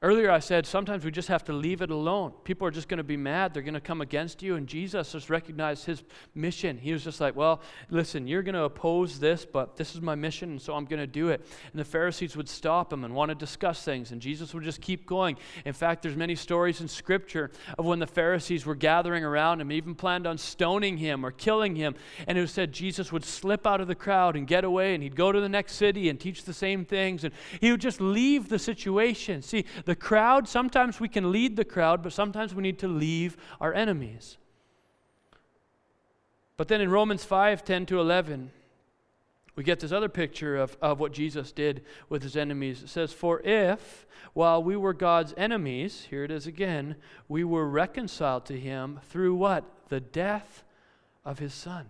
Earlier, 0.04 0.32
I 0.32 0.40
said 0.40 0.66
sometimes 0.66 1.06
we 1.06 1.12
just 1.12 1.28
have 1.28 1.44
to 1.44 1.54
leave 1.54 1.84
it 1.84 1.92
alone. 1.92 2.34
People 2.44 2.66
are 2.66 2.72
just 2.72 2.88
going 2.88 2.98
to 2.98 3.04
be 3.04 3.18
mad. 3.18 3.54
They're 3.54 3.62
going 3.62 3.76
to 3.76 3.80
come 3.80 4.02
against 4.02 4.42
you. 4.42 4.56
And 4.56 4.66
Jesus 4.66 5.12
just 5.12 5.30
recognized 5.30 5.86
his 5.86 6.02
mission. 6.34 6.80
He 6.80 6.92
was 6.92 7.04
just 7.04 7.22
like, 7.22 7.36
Well, 7.36 7.62
listen, 7.92 8.26
you're 8.26 8.42
going 8.42 8.56
to 8.56 8.64
oppose 8.64 9.20
this, 9.20 9.46
but 9.46 9.78
this 9.78 9.94
is 9.94 10.02
my 10.02 10.16
mission, 10.16 10.50
and 10.50 10.62
so 10.62 10.74
I'm 10.74 10.86
going 10.86 11.02
to 11.02 11.06
do 11.06 11.30
it. 11.30 11.46
And 11.72 11.80
the 11.80 11.86
Pharisees 11.86 12.36
would 12.36 12.50
stop 12.50 12.92
him 12.92 13.04
and 13.04 13.14
want 13.14 13.30
to 13.30 13.36
discuss 13.36 13.84
things, 13.84 14.12
and 14.12 14.20
Jesus 14.20 14.56
would 14.56 14.64
just 14.64 14.82
keep 14.82 15.06
going. 15.06 15.38
In 15.66 15.74
fact, 15.74 16.02
there's 16.02 16.16
many 16.16 16.34
stories 16.34 16.82
in 16.82 16.88
Scripture 16.88 17.52
of 17.78 17.86
when 17.86 18.00
the 18.00 18.08
Pharisees 18.08 18.66
were 18.66 18.74
gathering 18.74 19.24
around 19.24 19.62
him, 19.62 19.72
even 19.72 19.94
planned 19.94 20.26
on 20.26 20.40
stoning 20.40 20.98
him 20.98 21.24
or 21.24 21.30
killing 21.30 21.76
him. 21.76 21.94
And 22.26 22.40
it 22.40 22.42
was 22.42 22.50
said 22.50 22.72
Jesus 22.72 23.12
would 23.12 23.24
slip 23.24 23.68
out 23.68 23.82
of 23.82 23.88
the 23.88 23.94
crowd 23.94 24.36
and 24.36 24.48
get 24.48 24.64
away, 24.64 24.96
and 24.96 25.04
he'd 25.04 25.16
go 25.16 25.32
to 25.32 25.40
the 25.40 25.48
next 25.48 25.76
city 25.76 26.10
and 26.10 26.20
teach 26.20 26.44
the 26.44 26.54
same 26.56 26.86
things. 26.86 27.24
And 27.24 27.36
he 27.60 27.70
would 27.70 27.82
just 27.82 28.02
leave 28.02 28.50
the 28.50 28.58
situation. 28.58 29.44
See, 29.44 29.64
the 29.86 29.91
the 29.92 29.96
crowd, 29.98 30.48
sometimes 30.48 31.02
we 31.02 31.10
can 31.10 31.34
lead 31.34 31.58
the 31.58 31.66
crowd, 31.66 32.02
but 32.02 32.14
sometimes 32.14 32.56
we 32.56 32.64
need 32.64 32.80
to 32.80 32.88
leave 32.88 33.36
our 33.60 33.74
enemies. 33.74 34.38
But 36.56 36.70
then 36.70 36.80
in 36.80 36.90
Romans 36.90 37.26
5 37.26 37.66
10 37.66 37.88
to 37.88 38.00
11, 38.00 38.52
we 39.58 39.66
get 39.66 39.82
this 39.82 39.92
other 39.92 40.08
picture 40.08 40.56
of, 40.56 40.78
of 40.82 41.02
what 41.02 41.12
Jesus 41.12 41.52
did 41.52 41.84
with 42.08 42.24
his 42.24 42.38
enemies. 42.38 42.82
It 42.82 42.88
says, 42.88 43.12
For 43.12 43.42
if, 43.42 44.08
while 44.32 44.64
we 44.64 44.78
were 44.78 44.94
God's 44.94 45.34
enemies, 45.36 46.08
here 46.10 46.24
it 46.24 46.32
is 46.32 46.48
again, 46.48 46.96
we 47.28 47.44
were 47.44 47.68
reconciled 47.68 48.46
to 48.46 48.58
him 48.58 49.02
through 49.10 49.36
what? 49.36 49.66
The 49.90 50.00
death 50.00 50.64
of 51.26 51.40
his 51.40 51.54
son. 51.54 51.90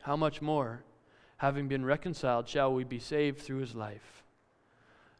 How 0.00 0.16
much 0.16 0.42
more 0.42 0.82
having 1.38 1.68
been 1.68 1.84
reconciled, 1.84 2.48
shall 2.48 2.72
we 2.72 2.84
be 2.84 2.98
saved 2.98 3.40
through 3.40 3.58
his 3.58 3.74
life. 3.74 4.22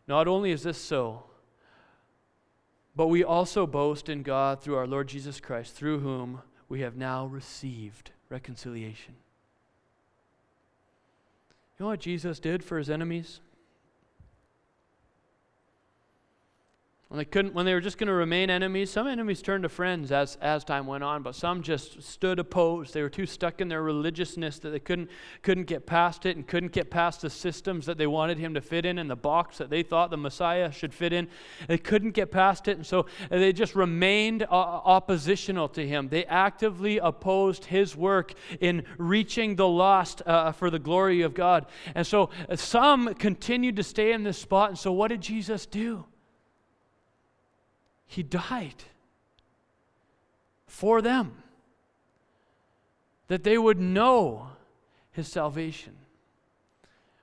Not 0.06 0.28
only 0.28 0.50
is 0.50 0.62
this 0.62 0.78
so, 0.78 1.24
but 2.94 3.06
we 3.06 3.22
also 3.22 3.66
boast 3.66 4.08
in 4.08 4.22
God 4.22 4.60
through 4.60 4.76
our 4.76 4.86
Lord 4.86 5.08
Jesus 5.08 5.40
Christ, 5.40 5.74
through 5.74 6.00
whom 6.00 6.42
we 6.68 6.80
have 6.80 6.96
now 6.96 7.26
received 7.26 8.10
reconciliation. 8.28 9.14
You 11.78 11.84
know 11.84 11.90
what 11.90 12.00
Jesus 12.00 12.40
did 12.40 12.64
for 12.64 12.78
his 12.78 12.90
enemies? 12.90 13.40
When 17.08 17.16
they 17.16 17.24
couldn't, 17.24 17.54
when 17.54 17.64
they 17.64 17.72
were 17.72 17.80
just 17.80 17.96
going 17.96 18.08
to 18.08 18.12
remain 18.12 18.50
enemies, 18.50 18.90
some 18.90 19.06
enemies 19.06 19.40
turned 19.40 19.62
to 19.62 19.70
friends 19.70 20.12
as, 20.12 20.36
as 20.42 20.62
time 20.62 20.86
went 20.86 21.02
on, 21.02 21.22
but 21.22 21.34
some 21.34 21.62
just 21.62 22.02
stood 22.02 22.38
opposed. 22.38 22.92
They 22.92 23.00
were 23.00 23.08
too 23.08 23.24
stuck 23.24 23.62
in 23.62 23.68
their 23.68 23.82
religiousness 23.82 24.58
that 24.58 24.70
they 24.70 24.78
couldn't, 24.78 25.08
couldn't 25.40 25.64
get 25.64 25.86
past 25.86 26.26
it 26.26 26.36
and 26.36 26.46
couldn't 26.46 26.72
get 26.72 26.90
past 26.90 27.22
the 27.22 27.30
systems 27.30 27.86
that 27.86 27.96
they 27.96 28.06
wanted 28.06 28.36
him 28.36 28.52
to 28.52 28.60
fit 28.60 28.84
in 28.84 28.98
and 28.98 29.08
the 29.08 29.16
box 29.16 29.56
that 29.56 29.70
they 29.70 29.82
thought 29.82 30.10
the 30.10 30.18
Messiah 30.18 30.70
should 30.70 30.92
fit 30.92 31.14
in. 31.14 31.28
They 31.66 31.78
couldn't 31.78 32.10
get 32.10 32.30
past 32.30 32.68
it, 32.68 32.76
and 32.76 32.86
so 32.86 33.06
they 33.30 33.54
just 33.54 33.74
remained 33.74 34.44
oppositional 34.50 35.70
to 35.70 35.88
him. 35.88 36.10
They 36.10 36.26
actively 36.26 36.98
opposed 36.98 37.64
his 37.64 37.96
work 37.96 38.34
in 38.60 38.84
reaching 38.98 39.56
the 39.56 39.66
lost 39.66 40.20
uh, 40.26 40.52
for 40.52 40.68
the 40.68 40.78
glory 40.78 41.22
of 41.22 41.32
God. 41.32 41.64
And 41.94 42.06
so 42.06 42.28
uh, 42.50 42.56
some 42.56 43.14
continued 43.14 43.76
to 43.76 43.82
stay 43.82 44.12
in 44.12 44.24
this 44.24 44.36
spot, 44.36 44.68
and 44.68 44.78
so 44.78 44.92
what 44.92 45.08
did 45.08 45.22
Jesus 45.22 45.64
do? 45.64 46.04
He 48.08 48.22
died 48.22 48.84
for 50.66 51.00
them, 51.00 51.42
that 53.28 53.44
they 53.44 53.58
would 53.58 53.78
know 53.78 54.48
his 55.12 55.28
salvation. 55.28 55.94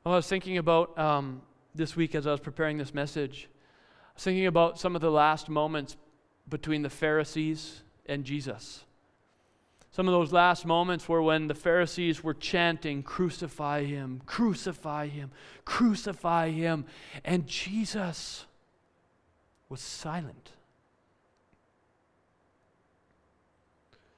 Well, 0.04 0.14
I 0.14 0.18
was 0.18 0.28
thinking 0.28 0.58
about 0.58 0.98
um, 0.98 1.42
this 1.74 1.96
week 1.96 2.14
as 2.16 2.28
I 2.28 2.32
was 2.32 2.40
preparing 2.40 2.78
this 2.78 2.94
message, 2.94 3.50
I 3.52 4.12
was 4.16 4.24
thinking 4.24 4.46
about 4.46 4.80
some 4.80 4.96
of 4.96 5.02
the 5.02 5.12
last 5.12 5.50
moments 5.50 5.98
between 6.48 6.84
the 6.84 6.90
Pharisees 6.90 7.82
and 8.06 8.24
Jesus. 8.24 8.86
Some 9.90 10.08
of 10.08 10.12
those 10.12 10.32
last 10.34 10.66
moments 10.66 11.10
were 11.10 11.22
when 11.22 11.48
the 11.48 11.56
Pharisees 11.56 12.24
were 12.24 12.34
chanting, 12.34 13.02
Crucify 13.02 13.86
him, 13.86 14.22
crucify 14.26 15.08
him, 15.08 15.32
crucify 15.64 16.50
him. 16.52 16.86
And 17.24 17.48
Jesus 17.48 18.46
was 19.70 19.82
silent. 19.82 20.52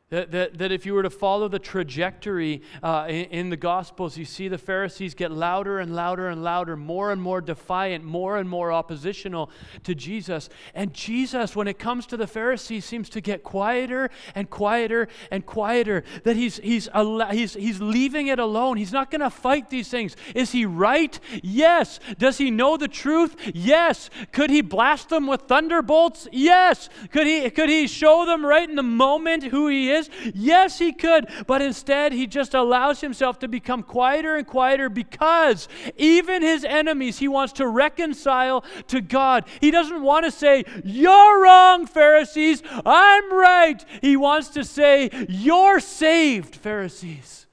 That, 0.09 0.31
that, 0.31 0.57
that 0.59 0.71
if 0.71 0.85
you 0.85 0.93
were 0.93 1.03
to 1.03 1.09
follow 1.09 1.49
the 1.49 1.59
trajectory 1.59 2.61
uh, 2.81 3.07
in, 3.09 3.25
in, 3.25 3.49
the 3.49 3.57
Gospels, 3.57 4.17
you 4.17 4.23
see 4.23 4.47
the 4.47 4.57
Pharisees 4.57 5.13
get 5.13 5.33
louder 5.33 5.79
and 5.79 5.93
louder 5.93 6.29
and 6.29 6.45
louder, 6.45 6.77
more 6.77 7.11
and 7.11 7.21
more 7.21 7.41
defiant, 7.41 8.05
more 8.05 8.37
and 8.37 8.47
more 8.47 8.71
oppositional 8.71 9.49
to 9.83 9.93
Jesus. 9.93 10.47
And 10.73 10.93
Jesus, 10.93 11.57
when 11.57 11.67
it 11.67 11.77
comes 11.77 12.05
to 12.05 12.15
the 12.15 12.25
Pharisees, 12.25 12.85
seems 12.85 13.09
to 13.09 13.19
get 13.19 13.43
quieter 13.43 14.09
and 14.33 14.49
quieter 14.49 15.09
and 15.29 15.45
quieter. 15.45 16.05
That 16.23 16.37
he's, 16.37 16.55
he's, 16.55 16.87
he's, 17.31 17.53
he's 17.55 17.81
leaving 17.81 18.27
it 18.27 18.39
alone. 18.39 18.77
He's 18.77 18.93
not 18.93 19.11
going 19.11 19.19
to 19.19 19.29
fight 19.29 19.69
these 19.69 19.89
things. 19.89 20.15
Is 20.33 20.53
he 20.53 20.65
right? 20.65 21.19
Yes. 21.43 21.99
Does 22.17 22.37
he 22.37 22.49
know 22.49 22.77
the 22.77 22.87
truth? 22.87 23.35
Yes. 23.53 24.09
Could 24.31 24.51
he 24.51 24.61
blast 24.61 25.09
them 25.09 25.27
with 25.27 25.41
thunderbolts? 25.41 26.29
Yes. 26.31 26.87
Could 27.11 27.27
he, 27.27 27.49
could 27.49 27.67
he 27.67 27.87
show 27.87 28.25
them 28.25 28.45
right 28.45 28.69
in 28.69 28.77
the 28.77 28.83
moment 28.83 29.43
who 29.43 29.67
he 29.67 29.91
is? 29.91 29.96
Is? 29.97 30.09
Yes, 30.33 30.79
he 30.79 30.93
could, 30.93 31.29
but 31.45 31.61
instead 31.61 32.13
he 32.13 32.27
just 32.27 32.53
allows 32.53 33.01
himself 33.01 33.39
to 33.39 33.47
become 33.47 33.83
quieter 33.83 34.35
and 34.35 34.47
quieter 34.47 34.89
because 34.89 35.67
even 35.95 36.41
his 36.41 36.63
enemies 36.63 37.19
he 37.19 37.27
wants 37.27 37.53
to 37.53 37.67
reconcile 37.67 38.63
to 38.87 39.01
God. 39.01 39.45
He 39.59 39.71
doesn't 39.71 40.01
want 40.01 40.25
to 40.25 40.31
say, 40.31 40.63
You're 40.83 41.43
wrong, 41.43 41.85
Pharisees, 41.85 42.63
I'm 42.85 43.33
right. 43.33 43.83
He 44.01 44.17
wants 44.17 44.49
to 44.49 44.63
say, 44.63 45.09
You're 45.27 45.79
saved, 45.79 46.55
Pharisees, 46.55 47.47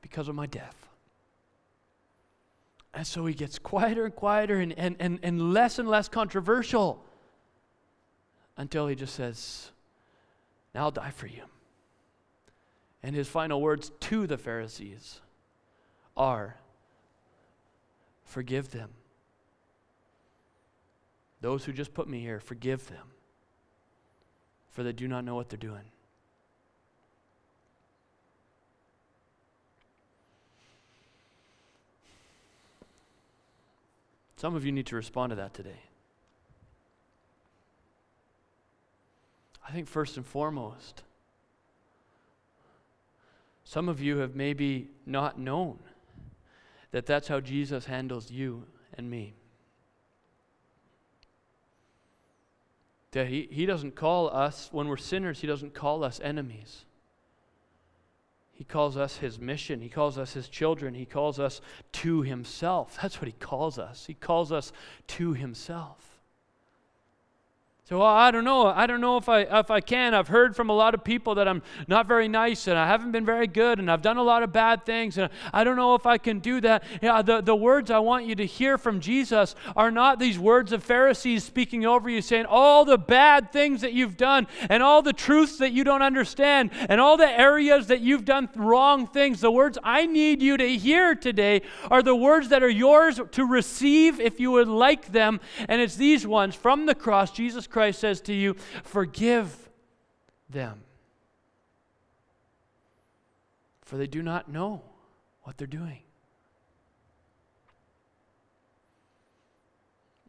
because 0.00 0.28
of 0.28 0.34
my 0.34 0.46
death. 0.46 0.76
And 2.94 3.06
so 3.06 3.24
he 3.26 3.34
gets 3.34 3.58
quieter 3.58 4.04
and 4.04 4.14
quieter 4.14 4.58
and, 4.58 4.74
and, 4.78 4.96
and, 4.98 5.18
and 5.22 5.52
less 5.52 5.78
and 5.78 5.88
less 5.88 6.08
controversial 6.08 7.02
until 8.56 8.86
he 8.86 8.94
just 8.94 9.14
says, 9.14 9.71
now 10.74 10.84
I'll 10.84 10.90
die 10.90 11.10
for 11.10 11.26
you. 11.26 11.42
And 13.02 13.16
his 13.16 13.28
final 13.28 13.60
words 13.60 13.90
to 14.00 14.26
the 14.26 14.38
Pharisees 14.38 15.20
are 16.16 16.56
Forgive 18.32 18.70
them. 18.70 18.88
Those 21.42 21.66
who 21.66 21.72
just 21.74 21.92
put 21.92 22.08
me 22.08 22.20
here, 22.20 22.40
forgive 22.40 22.88
them, 22.88 23.08
for 24.70 24.82
they 24.82 24.92
do 24.92 25.06
not 25.06 25.22
know 25.22 25.34
what 25.34 25.50
they're 25.50 25.58
doing. 25.58 25.84
Some 34.36 34.54
of 34.54 34.64
you 34.64 34.72
need 34.72 34.86
to 34.86 34.96
respond 34.96 35.28
to 35.28 35.36
that 35.36 35.52
today. 35.52 35.91
I 39.66 39.72
think 39.72 39.88
first 39.88 40.16
and 40.16 40.26
foremost, 40.26 41.02
some 43.64 43.88
of 43.88 44.00
you 44.00 44.18
have 44.18 44.34
maybe 44.34 44.88
not 45.06 45.38
known 45.38 45.78
that 46.90 47.06
that's 47.06 47.28
how 47.28 47.40
Jesus 47.40 47.86
handles 47.86 48.30
you 48.30 48.64
and 48.94 49.10
me. 49.10 49.34
That 53.12 53.28
he, 53.28 53.48
he 53.50 53.66
doesn't 53.66 53.94
call 53.94 54.34
us, 54.34 54.68
when 54.72 54.88
we're 54.88 54.96
sinners, 54.96 55.40
He 55.40 55.46
doesn't 55.46 55.74
call 55.74 56.02
us 56.02 56.20
enemies. 56.22 56.84
He 58.54 58.64
calls 58.64 58.96
us 58.96 59.16
His 59.16 59.38
mission. 59.38 59.80
He 59.80 59.88
calls 59.88 60.18
us 60.18 60.32
His 60.32 60.48
children. 60.48 60.94
He 60.94 61.04
calls 61.04 61.38
us 61.38 61.60
to 61.92 62.22
Himself. 62.22 62.98
That's 63.00 63.20
what 63.20 63.26
He 63.26 63.32
calls 63.32 63.78
us. 63.78 64.06
He 64.06 64.14
calls 64.14 64.50
us 64.50 64.72
to 65.08 65.34
Himself. 65.34 66.11
So 67.92 67.98
well, 67.98 68.06
I 68.06 68.30
don't 68.30 68.44
know. 68.44 68.68
I 68.68 68.86
don't 68.86 69.02
know 69.02 69.18
if 69.18 69.28
I 69.28 69.40
if 69.40 69.70
I 69.70 69.82
can. 69.82 70.14
I've 70.14 70.28
heard 70.28 70.56
from 70.56 70.70
a 70.70 70.72
lot 70.72 70.94
of 70.94 71.04
people 71.04 71.34
that 71.34 71.46
I'm 71.46 71.60
not 71.86 72.06
very 72.06 72.26
nice 72.26 72.66
and 72.66 72.78
I 72.78 72.86
haven't 72.86 73.12
been 73.12 73.26
very 73.26 73.46
good 73.46 73.78
and 73.78 73.90
I've 73.90 74.00
done 74.00 74.16
a 74.16 74.22
lot 74.22 74.42
of 74.42 74.50
bad 74.50 74.86
things 74.86 75.18
and 75.18 75.28
I 75.52 75.62
don't 75.62 75.76
know 75.76 75.94
if 75.94 76.06
I 76.06 76.16
can 76.16 76.38
do 76.38 76.62
that. 76.62 76.84
Yeah, 77.02 77.20
the, 77.20 77.42
the 77.42 77.54
words 77.54 77.90
I 77.90 77.98
want 77.98 78.24
you 78.24 78.34
to 78.36 78.46
hear 78.46 78.78
from 78.78 78.98
Jesus 78.98 79.54
are 79.76 79.90
not 79.90 80.18
these 80.18 80.38
words 80.38 80.72
of 80.72 80.82
Pharisees 80.82 81.44
speaking 81.44 81.84
over 81.84 82.08
you 82.08 82.22
saying 82.22 82.46
all 82.46 82.86
the 82.86 82.96
bad 82.96 83.52
things 83.52 83.82
that 83.82 83.92
you've 83.92 84.16
done 84.16 84.46
and 84.70 84.82
all 84.82 85.02
the 85.02 85.12
truths 85.12 85.58
that 85.58 85.72
you 85.72 85.84
don't 85.84 86.00
understand 86.00 86.70
and 86.88 86.98
all 86.98 87.18
the 87.18 87.28
areas 87.28 87.88
that 87.88 88.00
you've 88.00 88.24
done 88.24 88.48
wrong 88.56 89.06
things. 89.06 89.42
The 89.42 89.52
words 89.52 89.76
I 89.84 90.06
need 90.06 90.40
you 90.40 90.56
to 90.56 90.78
hear 90.78 91.14
today 91.14 91.60
are 91.90 92.02
the 92.02 92.16
words 92.16 92.48
that 92.48 92.62
are 92.62 92.70
yours 92.70 93.20
to 93.32 93.44
receive 93.44 94.18
if 94.18 94.40
you 94.40 94.50
would 94.52 94.68
like 94.68 95.12
them. 95.12 95.40
And 95.68 95.82
it's 95.82 95.96
these 95.96 96.26
ones 96.26 96.54
from 96.54 96.86
the 96.86 96.94
cross. 96.94 97.30
Jesus 97.30 97.66
Christ 97.66 97.81
says 97.90 98.20
to 98.22 98.32
you, 98.32 98.54
Forgive 98.84 99.70
them, 100.48 100.82
for 103.82 103.96
they 103.96 104.06
do 104.06 104.22
not 104.22 104.50
know 104.50 104.82
what 105.42 105.58
they're 105.58 105.66
doing. 105.66 106.02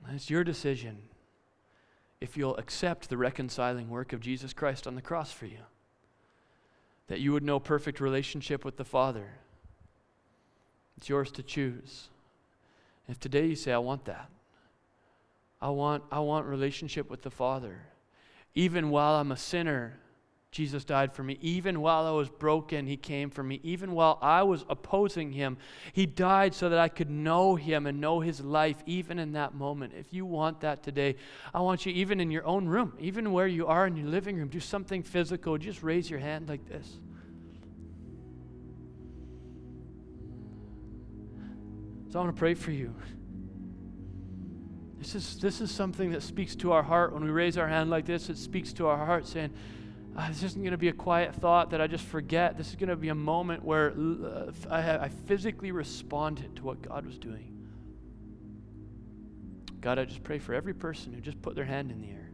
And 0.06 0.16
it's 0.16 0.30
your 0.30 0.44
decision 0.44 1.04
if 2.20 2.38
you'll 2.38 2.58
accept 2.58 3.10
the 3.10 3.18
reconciling 3.18 3.89
work 3.89 4.13
of 4.13 4.20
Jesus 4.20 4.54
Christ 4.54 4.88
on 4.88 4.96
the 4.96 5.02
cross 5.02 5.32
for 5.32 5.46
you. 5.46 5.60
That 7.08 7.20
you 7.20 7.34
would 7.34 7.44
know 7.44 7.60
perfect 7.60 8.00
relationship 8.00 8.63
with 8.63 8.78
the 8.78 8.86
Father. 8.86 9.39
It's 10.98 11.10
yours 11.10 11.32
to 11.34 11.44
choose. 11.44 12.10
If 13.10 13.20
today 13.20 13.48
you 13.48 13.56
say, 13.56 13.74
I 13.74 13.78
want 13.78 14.06
that, 14.06 14.30
I 15.63 15.69
want, 15.69 16.04
I 16.12 16.19
want 16.19 16.45
relationship 16.45 17.10
with 17.10 17.21
the 17.21 17.32
Father. 17.32 17.80
Even 18.54 18.89
while 18.89 19.15
I'm 19.15 19.32
a 19.32 19.38
sinner, 19.38 19.97
Jesus 20.52 20.84
died 20.84 21.13
for 21.13 21.23
me. 21.23 21.38
Even 21.39 21.80
while 21.80 22.06
I 22.06 22.12
was 22.12 22.28
broken, 22.28 22.86
He 22.86 22.97
came 22.97 23.30
for 23.30 23.43
me. 23.43 23.62
Even 23.63 23.93
while 23.93 24.19
I 24.21 24.43
was 24.43 24.65
opposing 24.67 25.32
Him, 25.32 25.56
He 25.93 26.06
died 26.06 26.54
so 26.54 26.67
that 26.67 26.80
I 26.80 26.89
could 26.89 27.10
know 27.10 27.56
Him 27.56 27.88
and 27.88 28.02
know 28.02 28.19
His 28.19 28.41
life, 28.41 28.84
even 28.86 29.17
in 29.17 29.32
that 29.32 29.56
moment. 29.56 29.93
If 29.97 30.13
you 30.13 30.26
want 30.26 30.60
that 30.60 30.84
today, 30.84 31.15
I 31.54 31.62
want 31.62 31.86
you, 31.86 31.93
even 31.93 32.19
in 32.19 32.30
your 32.30 32.45
own 32.45 32.65
room, 32.67 32.91
even 32.99 33.32
where 33.32 33.47
you 33.47 33.65
are 33.67 33.88
in 33.88 33.95
your 33.95 34.10
living 34.10 34.36
room, 34.36 34.49
do 34.49 34.60
something 34.60 35.02
physical. 35.02 35.58
Just 35.58 35.82
raise 35.82 36.10
your 36.10 36.19
hand 36.19 36.49
like 36.49 36.67
this. 36.67 36.99
So 42.12 42.19
I 42.19 42.23
want 42.23 42.36
to 42.36 42.39
pray 42.39 42.54
for 42.54 42.71
you. 42.71 42.93
This 45.04 45.16
is, 45.16 45.38
this 45.38 45.60
is 45.60 45.70
something 45.70 46.12
that 46.12 46.24
speaks 46.24 46.56
to 46.56 46.72
our 46.72 46.82
heart. 46.82 47.12
When 47.12 47.26
we 47.26 47.30
raise 47.30 47.58
our 47.58 47.68
hand 47.68 47.89
like 47.89 48.06
this, 48.06 48.30
it 48.30 48.38
speaks 48.38 48.72
to 48.74 48.88
our 48.88 49.06
heart 49.06 49.28
saying, 49.28 49.52
oh, 50.18 50.26
This 50.30 50.44
isn't 50.44 50.62
going 50.62 50.72
to 50.72 50.78
be 50.78 50.88
a 50.88 50.94
quiet 50.94 51.36
thought 51.36 51.72
that 51.72 51.82
I 51.82 51.88
just 51.88 52.06
forget. 52.06 52.58
This 52.58 52.70
is 52.70 52.76
going 52.76 52.88
to 52.88 52.96
be 52.96 53.10
a 53.10 53.16
moment 53.16 53.66
where 53.66 53.92
uh, 53.92 54.52
I, 54.70 55.00
I 55.00 55.10
physically 55.10 55.74
responded 55.74 56.56
to 56.56 56.63
what 56.63 56.82
God 56.82 57.06
was 57.06 57.18
doing. 57.18 57.52
God, 59.82 60.00
I 60.00 60.06
just 60.06 60.24
pray 60.24 60.39
for 60.39 60.54
every 60.54 60.74
person 60.74 61.12
who 61.12 61.20
just 61.20 61.42
put 61.42 61.54
their 61.54 61.66
hand 61.66 61.92
in 61.92 62.00
the 62.00 62.08
air. 62.08 62.32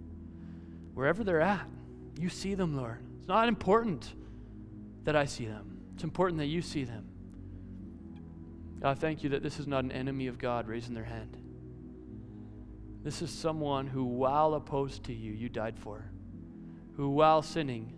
Wherever 0.93 1.23
they're 1.23 1.41
at, 1.41 1.65
you 2.19 2.29
see 2.29 2.53
them, 2.53 2.77
Lord. 2.77 2.99
It's 3.17 3.27
not 3.27 3.47
important 3.47 4.13
that 5.05 5.15
I 5.15 5.25
see 5.25 5.47
them, 5.47 5.79
it's 5.95 6.03
important 6.03 6.38
that 6.38 6.45
you 6.45 6.62
see 6.62 6.84
them. 6.84 7.08
God, 8.79 8.99
thank 8.99 9.23
you 9.23 9.32
that 9.32 9.41
this 9.41 9.60
is 9.60 9.65
not 9.65 9.84
an 9.84 9.91
enemy 9.91 10.27
of 10.27 10.38
God 10.38 10.67
raising 10.67 10.93
their 10.93 11.03
hand. 11.03 11.36
This 13.03 13.21
is 13.21 13.29
someone 13.31 13.88
who, 13.88 14.03
while 14.03 14.53
opposed 14.53 15.05
to 15.05 15.13
you, 15.13 15.31
you 15.31 15.49
died 15.49 15.79
for, 15.79 16.12
who, 16.95 17.09
while 17.09 17.41
sinning, 17.41 17.93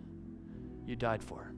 you 0.86 0.94
died 0.96 1.24
for. 1.24 1.51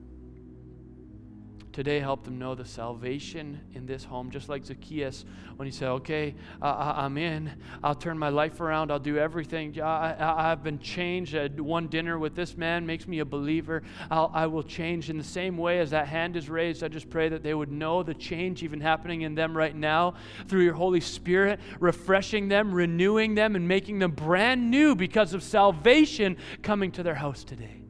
Today, 1.75 1.99
help 1.99 2.23
them 2.23 2.39
know 2.39 2.55
the 2.55 2.63
salvation 2.63 3.59
in 3.73 3.85
this 3.85 4.05
home, 4.05 4.31
just 4.31 4.47
like 4.47 4.63
Zacchaeus 4.63 5.25
when 5.57 5.65
he 5.65 5.73
said, 5.73 5.89
Okay, 5.89 6.33
uh, 6.61 6.93
I'm 6.95 7.17
in. 7.17 7.51
I'll 7.83 7.93
turn 7.93 8.17
my 8.17 8.29
life 8.29 8.61
around. 8.61 8.93
I'll 8.93 8.97
do 8.97 9.17
everything. 9.17 9.81
I, 9.81 10.15
have 10.17 10.63
been 10.63 10.79
changed. 10.79 11.35
Uh, 11.35 11.49
one 11.49 11.87
dinner 11.87 12.17
with 12.17 12.33
this 12.33 12.55
man 12.55 12.85
makes 12.85 13.09
me 13.09 13.19
a 13.19 13.25
believer. 13.25 13.83
I'll, 14.09 14.31
I 14.33 14.47
will 14.47 14.63
change 14.63 15.09
in 15.09 15.17
the 15.17 15.23
same 15.25 15.57
way 15.57 15.79
as 15.79 15.89
that 15.89 16.07
hand 16.07 16.37
is 16.37 16.49
raised. 16.49 16.81
I 16.81 16.87
just 16.87 17.09
pray 17.09 17.27
that 17.27 17.43
they 17.43 17.53
would 17.53 17.73
know 17.73 18.03
the 18.03 18.13
change 18.13 18.63
even 18.63 18.79
happening 18.79 19.23
in 19.23 19.35
them 19.35 19.57
right 19.57 19.75
now 19.75 20.13
through 20.47 20.61
your 20.61 20.75
Holy 20.75 21.01
Spirit, 21.01 21.59
refreshing 21.81 22.47
them, 22.47 22.73
renewing 22.73 23.35
them, 23.35 23.53
and 23.57 23.67
making 23.67 23.99
them 23.99 24.11
brand 24.11 24.71
new 24.71 24.95
because 24.95 25.33
of 25.33 25.43
salvation 25.43 26.37
coming 26.63 26.93
to 26.93 27.03
their 27.03 27.15
house 27.15 27.43
today. 27.43 27.81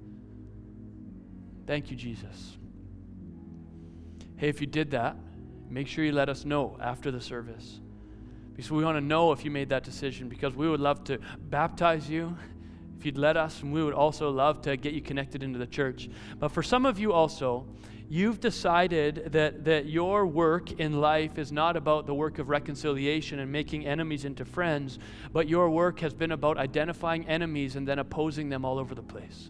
Thank 1.68 1.92
you, 1.92 1.96
Jesus. 1.96 2.55
Hey, 4.38 4.50
if 4.50 4.60
you 4.60 4.68
did 4.68 4.92
that, 4.92 5.16
make 5.70 5.88
sure 5.88 6.04
you 6.04 6.12
let 6.12 6.28
us 6.28 6.44
know 6.44 6.78
after 6.82 7.10
the 7.10 7.22
service. 7.22 7.80
Because 8.54 8.72
we 8.72 8.84
want 8.84 8.98
to 8.98 9.02
know 9.02 9.32
if 9.32 9.46
you 9.46 9.52
made 9.52 9.70
that 9.70 9.84
decision, 9.84 10.30
because 10.30 10.56
we 10.56 10.70
would 10.70 10.80
love 10.80 11.04
to 11.06 11.20
baptize 11.50 12.10
you 12.10 12.36
if 12.98 13.06
you'd 13.06 13.18
let 13.18 13.38
us, 13.38 13.62
and 13.62 13.74
we 13.74 13.84
would 13.84 13.94
also 13.94 14.30
love 14.30 14.62
to 14.62 14.78
get 14.78 14.94
you 14.94 15.02
connected 15.02 15.44
into 15.44 15.60
the 15.60 15.68
church. 15.68 16.10
But 16.40 16.50
for 16.50 16.64
some 16.64 16.86
of 16.86 16.98
you 17.00 17.12
also, 17.14 17.66
you've 18.10 18.40
decided 18.40 19.32
that, 19.32 19.66
that 19.66 19.88
your 19.88 20.26
work 20.26 20.80
in 20.80 21.00
life 21.00 21.38
is 21.38 21.52
not 21.52 21.76
about 21.76 22.06
the 22.06 22.14
work 22.14 22.40
of 22.40 22.50
reconciliation 22.50 23.40
and 23.40 23.52
making 23.52 23.86
enemies 23.86 24.26
into 24.26 24.46
friends, 24.46 25.00
but 25.32 25.48
your 25.50 25.70
work 25.70 26.00
has 26.00 26.14
been 26.14 26.32
about 26.32 26.58
identifying 26.58 27.28
enemies 27.28 27.76
and 27.76 27.88
then 27.88 28.00
opposing 28.00 28.50
them 28.50 28.64
all 28.64 28.80
over 28.80 28.96
the 28.96 29.04
place. 29.04 29.50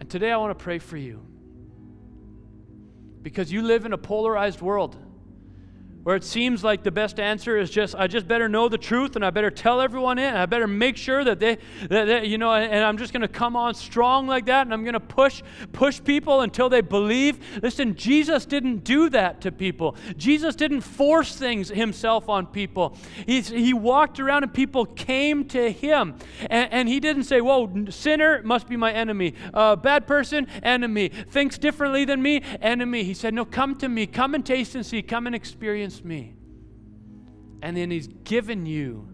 And 0.00 0.10
today 0.10 0.32
I 0.32 0.36
want 0.36 0.56
to 0.58 0.62
pray 0.62 0.78
for 0.78 0.96
you 0.96 1.26
because 3.22 3.52
you 3.52 3.62
live 3.62 3.84
in 3.86 3.92
a 3.92 3.98
polarized 3.98 4.60
world 4.60 4.96
where 6.02 6.16
it 6.16 6.24
seems 6.24 6.64
like 6.64 6.82
the 6.82 6.90
best 6.90 7.20
answer 7.20 7.56
is 7.56 7.70
just 7.70 7.94
i 7.94 8.06
just 8.06 8.26
better 8.26 8.48
know 8.48 8.68
the 8.68 8.78
truth 8.78 9.16
and 9.16 9.24
i 9.24 9.30
better 9.30 9.50
tell 9.50 9.80
everyone 9.80 10.18
it 10.18 10.26
and 10.26 10.38
i 10.38 10.46
better 10.46 10.66
make 10.66 10.96
sure 10.96 11.24
that 11.24 11.38
they 11.38 11.56
that, 11.88 12.06
that 12.06 12.26
you 12.26 12.38
know 12.38 12.52
and 12.52 12.84
i'm 12.84 12.98
just 12.98 13.12
going 13.12 13.20
to 13.22 13.28
come 13.28 13.56
on 13.56 13.74
strong 13.74 14.26
like 14.26 14.46
that 14.46 14.66
and 14.66 14.74
i'm 14.74 14.82
going 14.82 14.92
to 14.94 15.00
push 15.00 15.42
push 15.72 16.02
people 16.02 16.40
until 16.40 16.68
they 16.68 16.80
believe. 16.80 17.38
Listen 17.62 17.94
jesus 17.94 18.44
didn't 18.44 18.84
do 18.84 19.08
that 19.10 19.40
to 19.40 19.52
people. 19.52 19.96
Jesus 20.16 20.54
didn't 20.54 20.80
force 20.82 21.36
things 21.36 21.68
himself 21.68 22.28
on 22.28 22.46
people. 22.46 22.96
He's, 23.26 23.48
he 23.48 23.72
walked 23.72 24.20
around 24.20 24.42
and 24.42 24.52
people 24.52 24.86
came 24.86 25.44
to 25.48 25.70
him. 25.70 26.16
And, 26.50 26.72
and 26.72 26.88
he 26.88 27.00
didn't 27.00 27.24
say 27.24 27.40
whoa 27.40 27.86
sinner 27.90 28.42
must 28.42 28.68
be 28.68 28.76
my 28.76 28.92
enemy. 28.92 29.34
Uh, 29.52 29.76
bad 29.76 30.06
person 30.06 30.46
enemy. 30.62 31.08
Thinks 31.08 31.58
differently 31.58 32.04
than 32.04 32.22
me 32.22 32.42
enemy. 32.60 33.04
He 33.04 33.14
said 33.14 33.34
no 33.34 33.44
come 33.44 33.76
to 33.76 33.88
me. 33.88 34.06
Come 34.06 34.34
and 34.34 34.44
taste 34.44 34.74
and 34.74 34.84
see. 34.84 35.02
Come 35.02 35.26
and 35.26 35.34
experience 35.34 35.91
against 35.92 36.04
me. 36.04 36.34
And 37.60 37.76
then 37.76 37.90
He's 37.90 38.08
given 38.24 38.66
you 38.66 39.08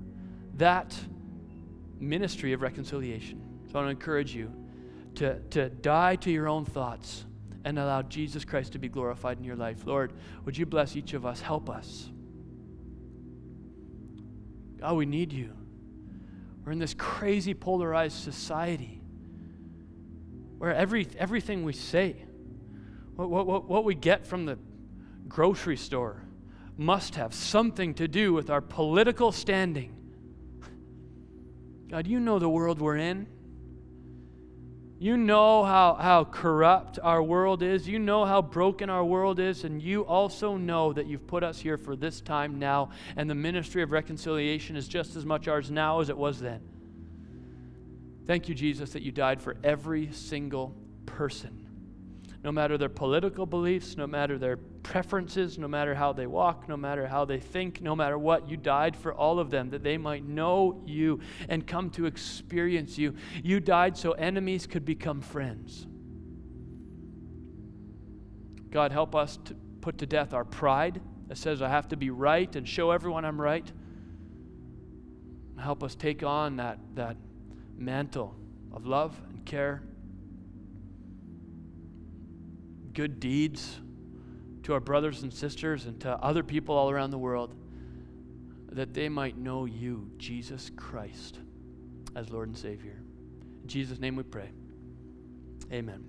that 0.55 0.97
ministry 1.99 2.53
of 2.53 2.63
reconciliation. 2.63 3.43
So 3.67 3.79
I 3.79 3.83
want 3.83 3.87
to 3.87 3.91
encourage 3.91 4.35
you 4.35 4.53
to, 5.17 5.41
to 5.51 5.69
die 5.69 6.17
to 6.17 6.31
your 6.31 6.49
own 6.49 6.65
thoughts 6.65 7.25
and 7.65 7.79
allow 7.79 8.03
Jesus 8.03 8.45
Christ 8.45 8.73
to 8.73 8.79
be 8.79 8.89
glorified 8.89 9.39
in 9.39 9.45
your 9.45 9.57
life. 9.57 9.85
Lord, 9.85 10.13
would 10.45 10.57
you 10.57 10.65
bless 10.65 10.97
each 10.97 11.13
of 11.13 11.27
us? 11.27 11.41
Help 11.41 11.69
us. 11.69 12.09
God, 14.81 14.97
we 14.97 15.07
need 15.07 15.33
you. 15.33 15.53
We're 16.65 16.73
in 16.73 16.79
this 16.79 16.95
crazy 16.95 17.55
polarized 17.55 18.23
society 18.23 19.03
where 20.59 20.75
every, 20.75 21.09
everything 21.19 21.65
we 21.65 21.73
say, 21.73 22.25
what, 23.17 23.29
what, 23.29 23.69
what 23.69 23.85
we 23.85 23.95
get 23.95 24.27
from 24.27 24.47
the 24.47 24.59
grocery 25.29 25.77
store, 25.77 26.23
must 26.79 27.17
have 27.17 27.35
something 27.35 27.93
to 27.95 28.07
do 28.07 28.33
with 28.33 28.49
our 28.49 28.61
political 28.61 29.33
standing. 29.33 29.95
God, 31.89 32.07
you 32.07 32.21
know 32.21 32.39
the 32.39 32.49
world 32.49 32.81
we're 32.81 32.97
in. 32.97 33.27
You 35.01 35.17
know 35.17 35.65
how, 35.65 35.95
how 35.95 36.25
corrupt 36.25 36.99
our 37.03 37.23
world 37.23 37.63
is. 37.63 37.89
You 37.89 37.99
know 37.99 38.25
how 38.25 38.43
broken 38.43 38.91
our 38.91 39.05
world 39.05 39.41
is. 39.41 39.65
And 39.65 39.83
you 39.83 40.03
also 40.03 40.57
know 40.57 40.93
that 40.93 41.07
you've 41.07 41.27
put 41.27 41.43
us 41.43 41.59
here 41.59 41.77
for 41.77 41.97
this 41.97 42.21
time 42.21 42.59
now. 42.59 42.91
And 43.17 43.29
the 43.29 43.35
ministry 43.35 43.83
of 43.83 43.91
reconciliation 43.91 44.77
is 44.77 44.87
just 44.87 45.17
as 45.17 45.27
much 45.27 45.49
ours 45.49 45.71
now 45.71 46.01
as 46.01 46.09
it 46.09 46.17
was 46.17 46.41
then. 46.41 46.61
Thank 48.27 48.49
you, 48.49 48.55
Jesus, 48.55 48.91
that 48.91 49.03
you 49.03 49.11
died 49.11 49.43
for 49.43 49.57
every 49.65 50.13
single 50.13 50.77
person 51.07 51.69
no 52.43 52.53
matter 52.53 52.79
their 52.79 52.89
political 52.89 53.47
beliefs, 53.47 53.97
no 53.97 54.07
matter 54.07 54.39
their 54.39 54.57
preferences, 54.89 55.59
no 55.59 55.69
matter 55.69 55.95
how 55.95 56.15
they 56.15 56.27
walk, 56.27 56.67
no 56.67 56.77
matter 56.77 57.07
how 57.07 57.27
they 57.27 57.39
think, 57.39 57.83
no 57.83 57.95
matter 57.95 58.17
what. 58.17 58.49
You 58.49 58.57
died 58.57 58.97
for 58.97 59.13
all 59.13 59.39
of 59.39 59.51
them 59.51 59.69
that 59.71 59.83
they 59.83 59.99
might 59.99 60.27
know 60.27 60.83
you 60.87 61.21
and 61.51 61.67
come 61.67 61.91
to 61.91 62.07
experience 62.07 62.97
you. 62.97 63.15
You 63.45 63.61
died 63.61 63.99
so 63.99 64.13
enemies 64.13 64.67
could 64.67 64.87
become 64.87 65.21
friends. 65.21 65.87
God, 68.71 68.91
help 68.91 69.15
us 69.15 69.39
to 69.45 69.55
put 69.83 69.99
to 69.99 70.07
death 70.07 70.33
our 70.33 70.47
pride 70.47 71.03
that 71.29 71.37
says 71.37 71.61
I 71.61 71.69
have 71.69 71.89
to 71.89 71.97
be 71.97 72.09
right 72.09 72.57
and 72.57 72.67
show 72.67 72.91
everyone 72.91 73.27
I'm 73.27 73.39
right. 73.39 73.71
Help 75.61 75.85
us 75.85 75.95
take 75.95 76.23
on 76.23 76.57
that, 76.57 76.79
that 76.95 77.19
mantle 77.77 78.35
of 78.73 78.87
love 78.87 79.21
and 79.29 79.45
care 79.45 79.83
good 82.95 83.21
deeds 83.21 83.79
to 84.69 84.75
our 84.75 84.81
brothers 84.81 85.23
and 85.23 85.33
sisters 85.33 85.87
and 85.87 85.99
to 85.99 86.11
other 86.23 86.43
people 86.43 86.77
all 86.77 86.91
around 86.91 87.11
the 87.11 87.17
world 87.17 87.55
that 88.71 88.93
they 88.93 89.09
might 89.09 89.39
know 89.39 89.65
you, 89.65 90.11
Jesus 90.19 90.71
Christ, 90.77 91.39
as 92.15 92.29
Lord 92.29 92.49
and 92.49 92.57
Savior. 92.57 93.01
In 93.63 93.67
Jesus' 93.67 93.99
name 93.99 94.15
we 94.15 94.25
pray. 94.25 94.51
Amen. 95.73 96.05